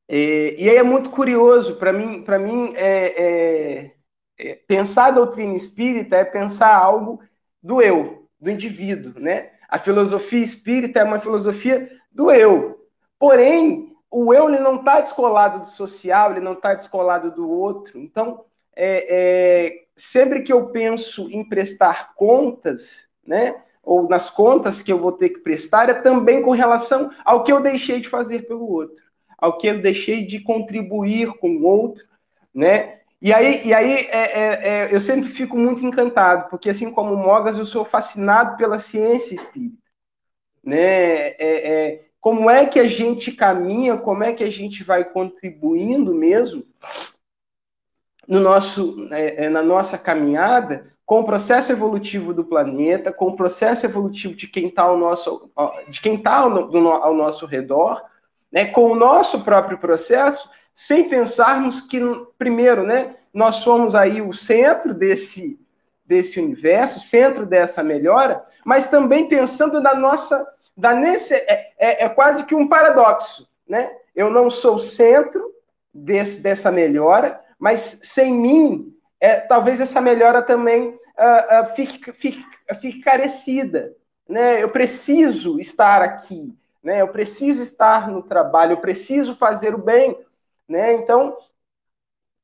[0.09, 3.93] É, e aí é muito curioso, para mim, para mim é, é,
[4.39, 7.21] é, pensar a doutrina espírita é pensar algo
[7.63, 9.51] do eu, do indivíduo, né?
[9.69, 12.87] A filosofia espírita é uma filosofia do eu.
[13.19, 17.99] Porém, o eu ele não está descolado do social, ele não está descolado do outro.
[17.99, 18.45] Então,
[18.77, 23.61] é, é, sempre que eu penso em prestar contas, né?
[23.83, 27.53] Ou nas contas que eu vou ter que prestar, é também com relação ao que
[27.53, 29.06] eu deixei de fazer pelo outro
[29.39, 32.05] ao que eu deixei de contribuir com o outro,
[32.55, 33.01] né?
[33.21, 37.15] E aí, e aí é, é, é, eu sempre fico muito encantado, porque assim como
[37.15, 39.83] o Mogas, eu sou fascinado pela ciência espírita.
[40.63, 41.29] Né?
[41.31, 46.15] É, é, como é que a gente caminha, como é que a gente vai contribuindo
[46.15, 46.65] mesmo
[48.29, 53.87] no nosso, é, na nossa caminhada com o processo evolutivo do planeta, com o processo
[53.87, 55.49] evolutivo de quem está ao nosso,
[55.89, 58.05] de quem está ao, ao nosso redor,
[58.57, 62.01] né, com o nosso próprio processo, sem pensarmos que,
[62.39, 65.61] primeiro, né, nós somos aí o centro desse,
[66.07, 70.47] desse universo, centro dessa melhora, mas também pensando na nossa.
[70.75, 73.47] Da nesse, é, é, é quase que um paradoxo.
[73.69, 73.91] Né?
[74.15, 75.53] Eu não sou o centro
[75.93, 78.91] desse, dessa melhora, mas sem mim,
[79.21, 80.93] é, talvez essa melhora também uh,
[81.63, 82.43] uh, fique, fique,
[82.81, 83.93] fique carecida.
[84.27, 84.63] Né?
[84.63, 86.55] Eu preciso estar aqui
[86.87, 87.03] né?
[87.03, 90.17] Eu preciso estar no trabalho, eu preciso fazer o bem,
[90.69, 90.93] né?
[90.93, 91.37] Então,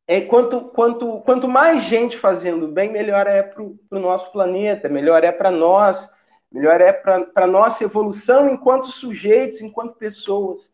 [0.04, 5.22] é, quanto, quanto, quanto mais gente fazendo bem, melhor é para o nosso planeta, melhor
[5.22, 6.10] é para nós,
[6.50, 10.68] melhor é para a nossa evolução enquanto sujeitos, enquanto pessoas.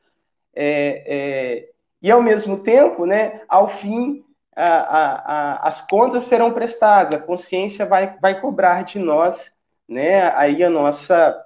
[0.55, 4.25] É, é, e, ao mesmo tempo, né, ao fim,
[4.57, 9.53] a, a, a, as contas serão prestadas, a consciência vai, vai cobrar de nós
[9.87, 11.45] né, aí a nossa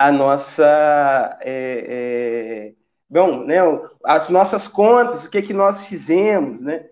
[0.00, 1.38] a nossa.
[1.42, 2.72] É, é,
[3.06, 3.58] bom, né,
[4.02, 6.86] as nossas contas, o que, é que nós fizemos, né?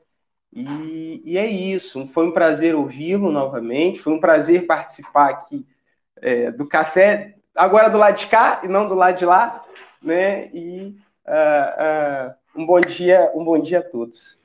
[0.53, 2.07] E, e é isso.
[2.13, 5.67] Foi um prazer ouvi-lo novamente, foi um prazer participar aqui
[6.21, 9.65] é, do café, agora do lado de cá e não do lado de lá,
[10.03, 10.51] né?
[10.53, 10.95] E
[11.27, 14.37] uh, uh, um bom dia, um bom dia a todos.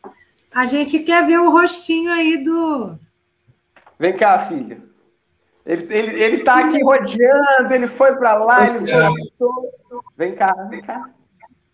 [0.56, 2.98] A gente quer ver o rostinho aí do.
[4.00, 4.93] Vem cá, filha.
[5.66, 9.72] Ele, ele, ele tá aqui rodeando, ele foi para lá, ele voltou.
[10.18, 11.10] Vem cá, vem cá.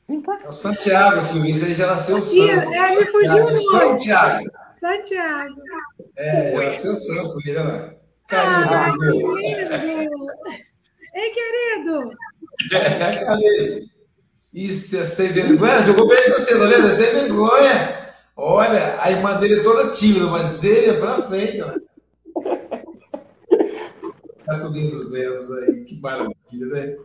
[0.08, 0.40] Vem cá.
[0.44, 2.74] É o Santiago, Silvio, ele já nasceu santo.
[2.74, 4.46] É, ele fugiu no Santiago.
[4.80, 5.56] Santiago.
[6.16, 7.94] É, já nasceu santo, ele lá.
[8.28, 8.94] Carinho, ah,
[11.16, 12.12] Ei, querido!
[13.26, 13.86] Cadê?
[14.54, 15.82] Isso é sem vergonha?
[15.84, 16.90] Jogou bem com você, não lembra?
[16.92, 17.98] Sem vergonha.
[18.36, 21.76] Olha, a irmã dele é toda tímida, mas ele é pra frente, né?
[24.50, 26.34] Tá subindo os dedos aí, que maravilha,
[26.72, 26.98] né?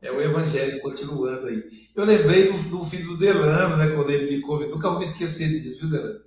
[0.00, 1.62] É o evangelho continuando aí.
[1.94, 3.90] Eu lembrei do, do filho do Delano, né?
[3.94, 6.20] Quando ele me convidou, nunca vou me esquecer disso, viu, Delano?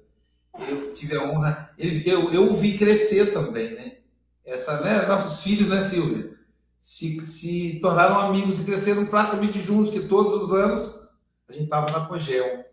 [0.69, 1.71] Eu tive a honra.
[1.79, 3.97] Ele, eu, eu o vi crescer também, né?
[4.45, 5.07] Essa, né?
[5.07, 6.29] Nossos filhos, né, Silvia?
[6.77, 11.07] Se, se tornaram amigos e cresceram praticamente juntos, que todos os anos
[11.49, 12.65] a gente estava na Cogel.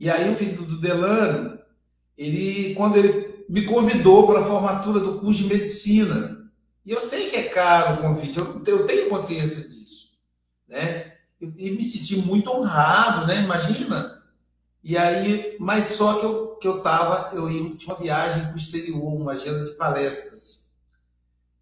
[0.00, 1.60] E aí o filho do Delano,
[2.16, 6.37] ele, quando ele me convidou para a formatura do curso de medicina,
[6.88, 10.12] e eu sei que é caro o convite, eu, eu tenho consciência disso,
[10.66, 11.18] né?
[11.38, 13.42] E, e me senti muito honrado, né?
[13.42, 14.22] Imagina.
[14.82, 18.54] E aí, mas só que eu que eu tava, eu ia, tinha uma viagem para
[18.54, 20.78] o exterior, uma agenda de palestras.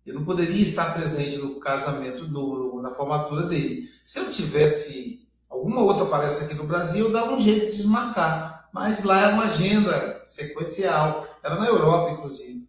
[0.06, 3.82] Eu não poderia estar presente no casamento, no, na formatura dele.
[4.04, 8.68] Se eu tivesse alguma outra palestra aqui no Brasil, eu dava um jeito de desmarcar.
[8.72, 11.26] Mas lá é uma agenda sequencial.
[11.42, 12.65] Era na Europa, inclusive.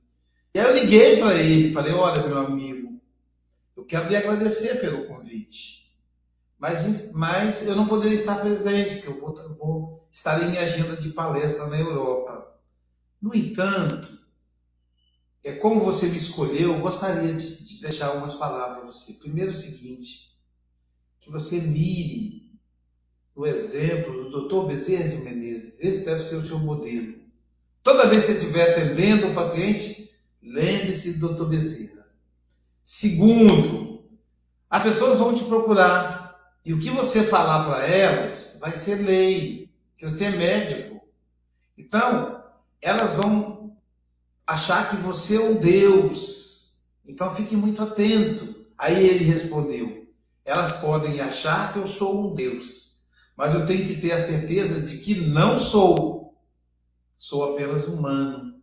[0.57, 2.99] E aí eu liguei para ele falei: Olha, meu amigo,
[3.75, 5.95] eu quero lhe agradecer pelo convite.
[6.57, 11.09] Mas, mas eu não poderia estar presente, porque eu vou, vou estar em agenda de
[11.09, 12.57] palestra na Europa.
[13.21, 14.09] No entanto,
[15.45, 19.13] é como você me escolheu, eu gostaria de, de deixar algumas palavras para você.
[19.13, 20.41] Primeiro, o seguinte:
[21.19, 22.51] que você mire
[23.35, 24.65] o exemplo do Dr.
[24.65, 25.81] Bezerra de Menezes.
[25.81, 27.13] Esse deve ser o seu modelo.
[27.83, 30.07] Toda vez que você estiver atendendo um paciente,
[30.47, 31.45] lembre-se do Dr.
[31.45, 32.07] Bezerra.
[32.81, 34.03] Segundo,
[34.69, 39.69] as pessoas vão te procurar e o que você falar para elas vai ser lei,
[39.95, 41.01] que você é médico.
[41.77, 42.43] Então,
[42.81, 43.75] elas vão
[44.45, 46.89] achar que você é um Deus.
[47.07, 48.65] Então, fique muito atento.
[48.77, 50.07] Aí ele respondeu:
[50.43, 52.87] Elas podem achar que eu sou um Deus
[53.37, 56.35] mas eu tenho que ter a certeza de que não sou.
[57.15, 58.56] Sou apenas humano.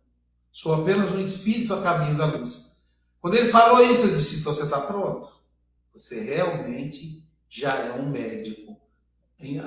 [0.55, 2.95] Sou apenas um espírito a caminho da luz.
[3.19, 5.27] Quando ele falou isso, eu disse: então você está pronto.
[5.93, 8.79] Você realmente já é um médico.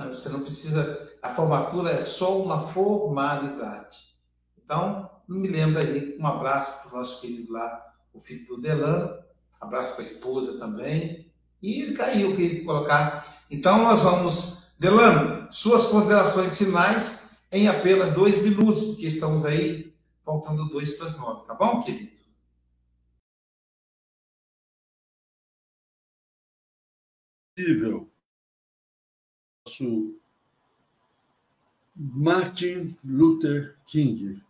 [0.09, 1.13] Você não precisa.
[1.21, 4.17] A formatura é só uma formalidade.
[4.65, 6.17] Então, me lembra aí.
[6.19, 7.83] Um abraço para o nosso querido lá,
[8.15, 9.23] o filho do Delano.
[9.61, 11.31] Abraço para a esposa também.
[11.63, 13.45] E ele caiu, que ele colocar.
[13.51, 19.88] Então, nós vamos Delano, suas considerações finais em apenas dois minutos, porque estamos aí
[20.29, 22.13] faltando dois para as nove, tá bom, querido?
[27.57, 28.11] Possível.
[29.65, 30.21] Nosso
[31.97, 34.43] Martin Luther King,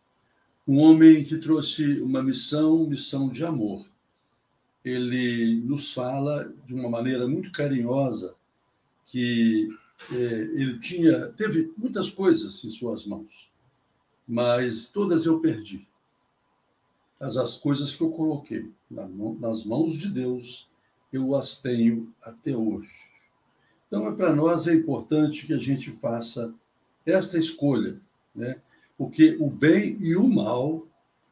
[0.66, 3.88] um homem que trouxe uma missão, missão de amor.
[4.84, 8.36] Ele nos fala de uma maneira muito carinhosa
[9.06, 9.68] que
[10.10, 13.47] é, ele tinha, teve muitas coisas em suas mãos,
[14.28, 15.88] mas todas eu perdi.
[17.18, 20.68] As, as coisas que eu coloquei nas mãos de Deus,
[21.12, 23.08] eu as tenho até hoje.
[23.86, 26.54] Então, é para nós é importante que a gente faça
[27.06, 27.98] esta escolha,
[28.34, 28.60] né?
[28.98, 30.86] porque o bem e o mal,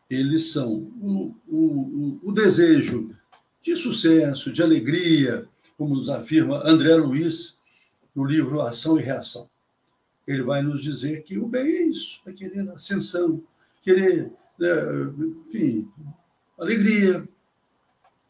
[0.09, 3.15] eles são o, o, o desejo
[3.61, 7.59] de sucesso, de alegria, como nos afirma André Luiz,
[8.15, 9.51] no livro Ação e Reação.
[10.27, 13.43] Ele vai nos dizer que o bem é isso, é querer ascensão,
[13.83, 14.69] querer, né,
[15.47, 15.91] enfim,
[16.59, 17.29] alegria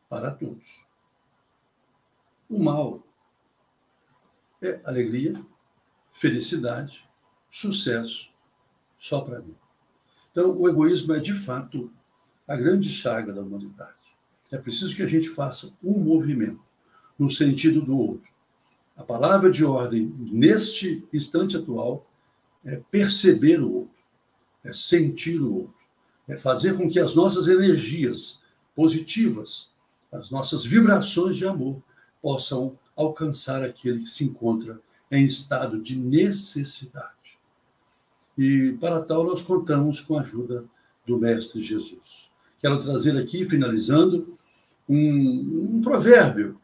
[0.08, 0.84] para todos.
[2.48, 3.02] O mal
[4.62, 5.44] é alegria,
[6.12, 7.08] felicidade,
[7.50, 8.28] sucesso
[8.98, 9.54] só para mim.
[10.30, 11.90] Então, o egoísmo é, de fato,
[12.46, 13.96] a grande chaga da humanidade.
[14.50, 16.62] É preciso que a gente faça um movimento
[17.18, 18.30] no sentido do outro.
[18.96, 22.08] A palavra de ordem, neste instante atual,
[22.64, 23.96] é perceber o outro,
[24.64, 25.74] é sentir o outro,
[26.26, 28.40] é fazer com que as nossas energias
[28.74, 29.68] positivas,
[30.10, 31.80] as nossas vibrações de amor,
[32.22, 34.80] possam alcançar aquele que se encontra
[35.10, 37.14] em estado de necessidade.
[38.36, 40.64] E para tal, nós contamos com a ajuda
[41.06, 42.28] do Mestre Jesus.
[42.58, 44.36] Quero trazer aqui, finalizando,
[44.88, 46.58] um, um provérbio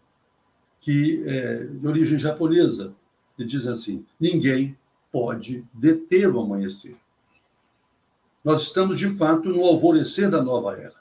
[0.83, 2.93] que é de origem japonesa.
[3.39, 4.76] Ele diz assim: ninguém
[5.11, 6.97] pode deter o amanhecer.
[8.45, 10.97] Nós estamos, de fato, no alvorecer da nova era.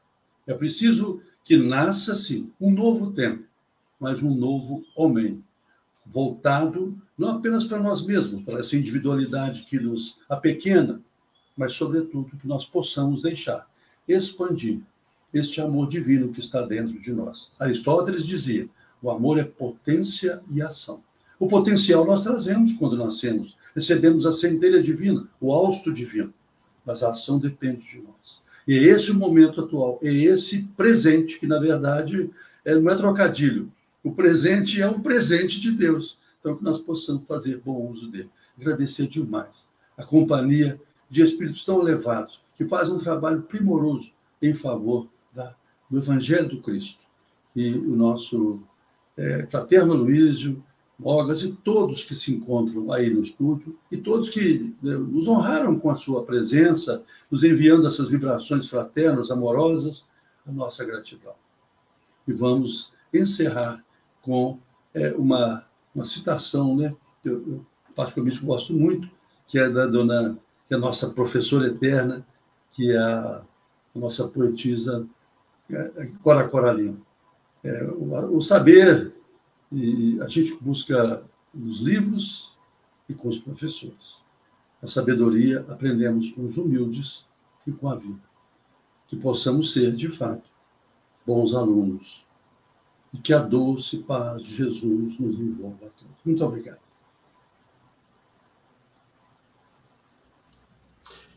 [0.48, 3.44] É preciso que nasça, sim, um novo tempo,
[4.00, 5.44] mas um novo homem,
[6.06, 11.00] voltado não apenas para nós mesmos, para essa individualidade que nos apequena,
[11.56, 13.70] mas, sobretudo, que nós possamos deixar
[14.08, 14.80] expandir
[15.34, 17.52] este amor divino que está dentro de nós.
[17.60, 18.70] Aristóteles dizia:
[19.02, 21.02] O amor é potência e ação.
[21.40, 23.58] O potencial nós trazemos quando nascemos.
[23.76, 26.34] Recebemos a centelha divina, o hausto divino.
[26.86, 28.42] Mas a ação depende de nós.
[28.68, 32.30] E é esse o momento atual, é esse presente, que na verdade
[32.64, 33.72] é, não é trocadilho.
[34.04, 36.20] O presente é um presente de Deus.
[36.40, 38.30] Então, que nós possamos fazer bom uso dele.
[38.60, 40.80] Agradecer demais a companhia
[41.10, 45.56] de espíritos tão elevados, que fazem um trabalho primoroso em favor da,
[45.90, 47.00] do Evangelho do Cristo.
[47.56, 48.62] E o nosso
[49.22, 50.64] é, fraterno Luísio,
[50.98, 55.80] Mogas e todos que se encontram aí no estúdio e todos que né, nos honraram
[55.80, 60.06] com a sua presença, nos enviando essas vibrações fraternas, amorosas,
[60.46, 61.34] a nossa gratidão.
[62.28, 63.84] E vamos encerrar
[64.22, 64.60] com
[64.94, 65.66] é, uma,
[65.96, 67.66] uma citação, né, que eu, eu
[67.96, 69.10] particularmente gosto muito,
[69.48, 72.24] que é da dona, que é a nossa professora eterna,
[72.72, 73.42] que é a,
[73.96, 75.08] a nossa poetisa
[75.68, 76.98] é, Cora Coralina.
[77.64, 79.14] É, o, o saber
[79.72, 82.52] e a gente busca nos livros
[83.08, 84.22] e com os professores.
[84.82, 87.26] A sabedoria aprendemos com os humildes
[87.66, 88.20] e com a vida.
[89.08, 90.50] Que possamos ser, de fato,
[91.26, 92.26] bons alunos.
[93.14, 96.16] E que a doce paz de Jesus nos envolva a todos.
[96.26, 96.80] Muito obrigado.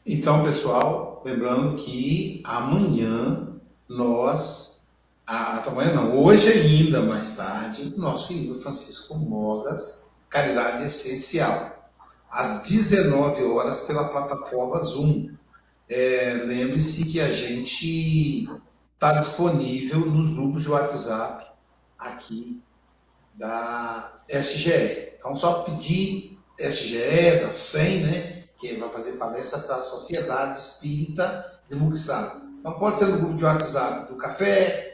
[0.06, 3.58] Então, pessoal, lembrando que amanhã
[3.88, 4.73] nós
[5.26, 11.90] amanhã não, hoje ainda, mais tarde, nosso querido Francisco Mogas, Caridade Essencial,
[12.30, 15.30] às 19 horas pela plataforma Zoom.
[15.88, 18.48] É, Lembre-se que a gente
[18.94, 21.44] está disponível nos grupos de WhatsApp
[21.98, 22.62] aqui
[23.34, 25.14] da SGE.
[25.18, 31.44] Então, só pedir SGE, da SEM, né, que vai fazer palestra para a Sociedade Espírita
[31.68, 32.50] de Muxado.
[32.60, 34.93] Então, pode ser no grupo de WhatsApp do Café,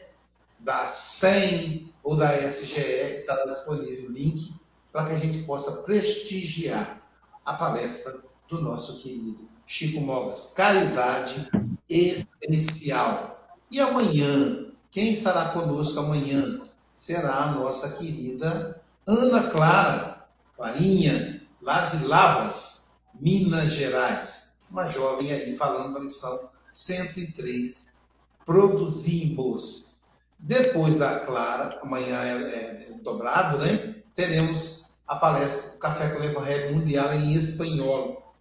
[0.61, 4.55] da SEM ou da SGE, estará disponível o link
[4.93, 7.03] para que a gente possa prestigiar
[7.45, 10.53] a palestra do nosso querido Chico Mogas.
[10.55, 11.49] Caridade
[11.89, 13.39] essencial.
[13.71, 16.61] E amanhã, quem estará conosco amanhã
[16.93, 24.57] será a nossa querida Ana Clara Farinha, lá de Lavras, Minas Gerais.
[24.71, 28.03] Uma jovem aí falando da lição 103.
[28.45, 30.00] Produzimos
[30.43, 33.97] depois da Clara, amanhã é, é, é dobrado, né?
[34.17, 38.35] Teremos a palestra Café com o Evangelho Mundial em espanhol,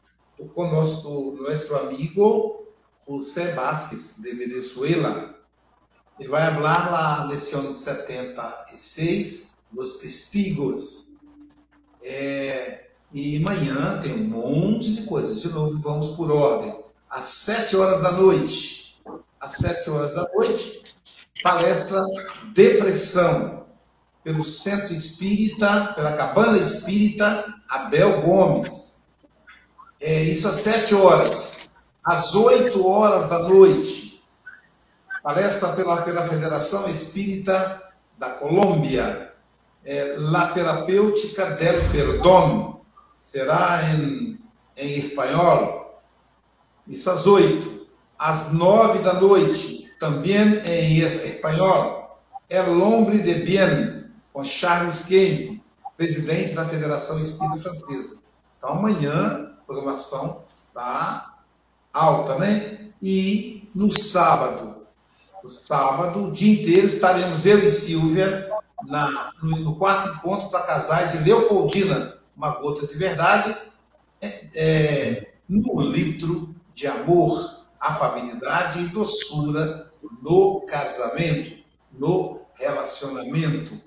[0.54, 2.68] com nosso, nosso amigo
[3.08, 5.36] José Vázquez, de Venezuela.
[6.20, 11.20] Ele vai falar a lição 76, Los Testigos.
[12.04, 15.42] É, e amanhã tem um monte de coisas.
[15.42, 16.76] De novo, vamos por ordem.
[17.10, 19.02] Às sete horas da noite.
[19.40, 20.84] Às sete horas da noite,
[21.44, 22.04] palestra
[22.54, 23.68] Depressão,
[24.24, 29.04] pelo Centro Espírita, pela Cabana Espírita Abel Gomes.
[30.02, 31.70] É, isso às sete horas.
[32.04, 34.24] Às oito horas da noite,
[35.22, 37.84] palestra pela, pela Federação Espírita
[38.18, 39.34] da Colômbia,
[39.86, 42.82] é, La Terapêutica del Perdón,
[43.12, 44.40] será em,
[44.78, 46.02] em espanhol.
[46.88, 47.88] Isso às oito.
[48.18, 52.20] Às nove da noite, também em espanhol,
[52.50, 55.62] El Hombre de Bien, com Charles Kemp,
[55.98, 58.20] presidente da Federação Espírita Francesa.
[58.58, 61.36] Então, amanhã, programação está
[61.94, 62.92] alta, né?
[63.02, 64.78] E no sábado,
[65.44, 68.50] no sábado, o dia inteiro, estaremos eu e Silvia
[68.84, 73.56] na, no, no quarto encontro para casais de Leopoldina, uma gota de verdade,
[74.22, 79.89] é, é, no litro de amor, afabilidade e doçura
[80.22, 83.80] no casamento, no relacionamento.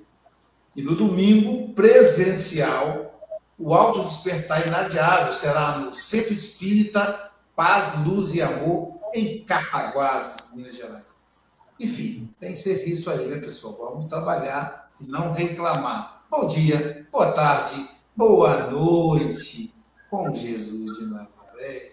[0.75, 3.21] E no domingo, presencial,
[3.59, 10.77] o alto despertar inadiável será no Centro Espírita Paz, Luz e Amor, em Capaguases, Minas
[10.77, 11.17] Gerais.
[11.79, 13.93] Enfim, tem serviço aí, né, pessoal?
[13.95, 16.25] Vamos trabalhar e não reclamar.
[16.31, 17.87] Bom dia, boa tarde,
[18.17, 19.75] boa noite,
[20.09, 21.93] com Jesus de Nazaré.